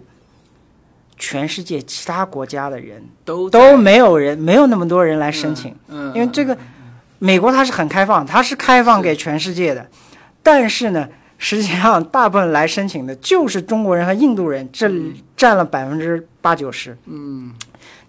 [1.17, 6.57] 全世界其他国家的人都都没有人，没有那么多人来申请，嗯，因为这个
[7.17, 9.85] 美国它是很开放，它是开放给全世界的，
[10.41, 14.89] 但是呢，实际上大部分来申请的就是中国人和印度人，这
[15.35, 16.97] 占了百分之八九十。
[17.05, 17.53] 嗯，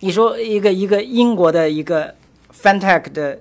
[0.01, 2.15] 你说一个一个英国的一个
[2.63, 3.39] Fantech 的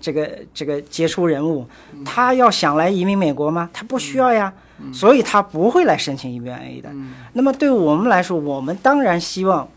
[0.00, 1.66] 这个这个杰出人物，
[2.04, 3.70] 他要想来移民美国吗？
[3.72, 4.52] 他不需要呀。
[4.92, 6.90] 所以他不会来申请 EB1A 的。
[7.34, 9.68] 那么对我们来说，我们当然希望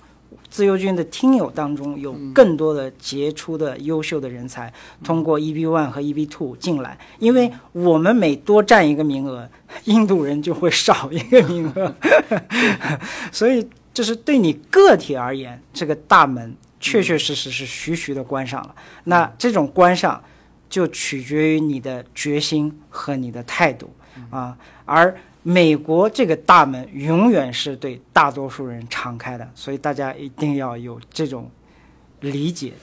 [0.49, 4.71] 自由军的听友当中有更多的杰出的、优秀的人才
[5.03, 9.49] 通过 EB One 和 EB Two 进来，因为我们每多占一个名额，
[9.83, 11.93] 印度人就会少一个名额，
[13.33, 18.73] 所以这是对你个体而言，这个大门确确实实是徐徐的关上了。
[19.05, 20.23] 那这种关上，
[20.69, 23.89] 就取决于你的决心和你的态度
[24.29, 24.55] 啊。
[24.85, 31.51] 而美国这个大门永远是对大多数人敞开的，所以大家一定要有这种
[32.21, 32.73] 理解。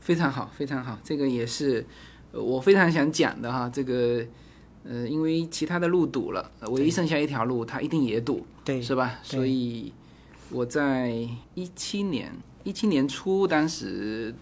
[0.00, 1.86] 非常好，非常好，这个也是
[2.32, 3.70] 呃我非常想讲的哈。
[3.72, 4.24] 这个
[4.84, 9.18] 呃，因为其他的路堵了，呃唯一剩下一条路，它一定也堵，对，是吧？
[9.22, 9.92] 所以
[10.50, 11.10] 我在
[11.54, 12.32] 一七年
[12.64, 14.34] 一七年初，当时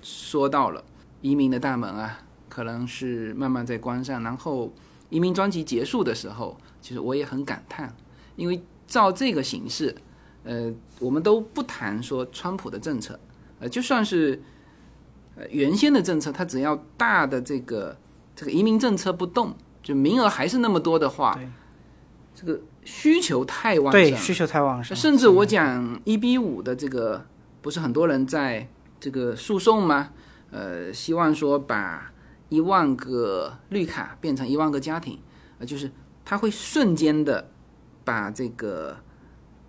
[0.00, 0.82] 说到了
[1.20, 4.22] 移民的大门啊，可能是慢慢在关上。
[4.22, 4.72] 然后
[5.14, 7.94] 移民专辑结束的时候，其实我也很感叹，
[8.34, 9.94] 因为照这个形式，
[10.42, 13.16] 呃，我们都不谈说川普的政策，
[13.60, 14.42] 呃，就算是
[15.36, 17.96] 呃原先的政策，它只要大的这个
[18.34, 19.54] 这个移民政策不动，
[19.84, 21.38] 就名额还是那么多的话，
[22.34, 27.24] 这个需求太旺盛了，对需求太旺盛，甚至我讲一比五的这个，
[27.62, 28.68] 不是很多人在
[28.98, 30.10] 这个诉讼吗？
[30.50, 32.12] 呃，希望说把
[32.54, 35.18] 一万个绿卡变成一万个家庭，
[35.58, 35.90] 呃，就是
[36.24, 37.50] 它会瞬间的
[38.04, 38.96] 把这个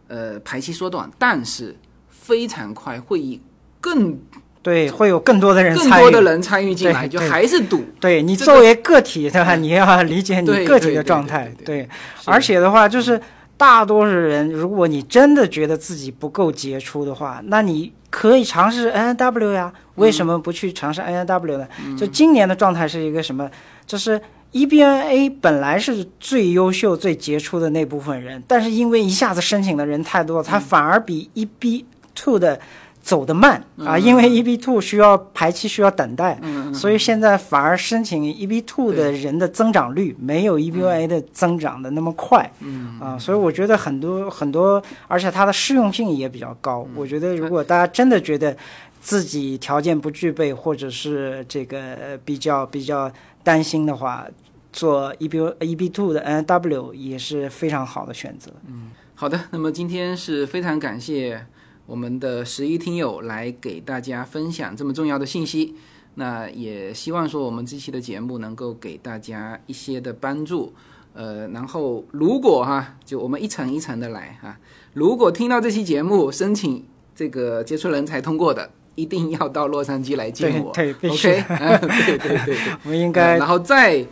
[0.07, 1.75] 呃排期缩短，但是
[2.07, 3.41] 非常快会以
[3.81, 4.19] 更
[4.61, 7.83] 对会有更多的人更参与，多的人参与进来，就还是赌。
[7.99, 9.55] 对你作为个体，对吧？
[9.55, 11.89] 你要理解你个体的状态，对对。
[12.25, 13.19] 而且的话，就是
[13.57, 19.73] 大多数人，如果你真的觉得自己不够杰出的话，那你可以尝试 N N W 呀。
[19.95, 21.67] 为什么不去尝试 N N W 呢？
[21.97, 23.51] 就今年的状态是一个什么？
[23.85, 24.19] 就是
[24.51, 31.85] E B N A 本来是最优秀、最杰出的那部分人，但是因为一下子申请的人太多，他反而比 E B
[32.15, 32.57] Two 的
[33.05, 36.41] 走得慢啊，因为 E B Two 需要排期需要等待，
[36.73, 42.51] 所以现在反而申请 E B Two 的人的增长率没有 E B A 的增长的那么快，
[42.99, 46.87] 啊，所以我觉得很多很多，而且它的适用性也比较高。
[46.95, 48.57] 我觉得如果大家真的觉得
[48.99, 53.11] 自己条件不具备，或者是这个呃比较比较
[53.43, 54.25] 担心的话，
[54.73, 58.51] 做 EB EB Two 的 NW 也是非常好的选择。
[58.67, 61.45] 嗯好的，那么今天是非常感谢
[61.85, 65.75] 我们的十一听友来给大家分享这么重要的信息。
[66.15, 70.73] 那也希望说我们这期的节目能够给大家一些的帮助。
[71.13, 74.57] 呃，然后如果哈，就我们一层一层的来哈。
[74.93, 76.83] 如果听到这期节目申请
[77.15, 80.73] 这个接触人才通过的，一定要到洛杉矶来见我。
[80.73, 82.57] 对 OK，嗯对对对对。
[82.83, 84.05] 我们应该然后再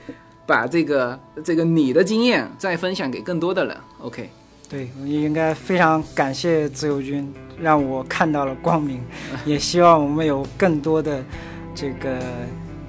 [0.46, 3.78] 把这个这个你的经验再分享给更多的人。
[4.00, 4.30] OK，
[4.74, 7.32] 对，我应该非常感谢自由军，
[7.62, 9.00] 让我看到了光明，
[9.46, 11.24] 也希望我们有更多的
[11.76, 12.18] 这个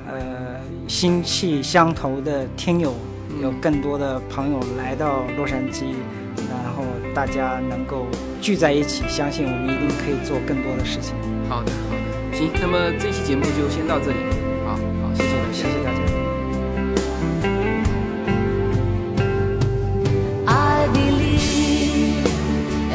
[0.09, 0.59] 呃
[0.89, 2.95] 心气相投的听友，
[3.43, 5.93] 有更多的朋友来到洛杉矶，
[6.49, 6.85] 然后
[7.15, 8.07] 大家能够
[8.41, 11.15] 聚在一起，相信我们一定可以做更多的事情。
[11.51, 11.95] 好的好
[12.33, 14.17] 的，行，那么这期节目就先到这里。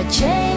[0.09, 0.48] change.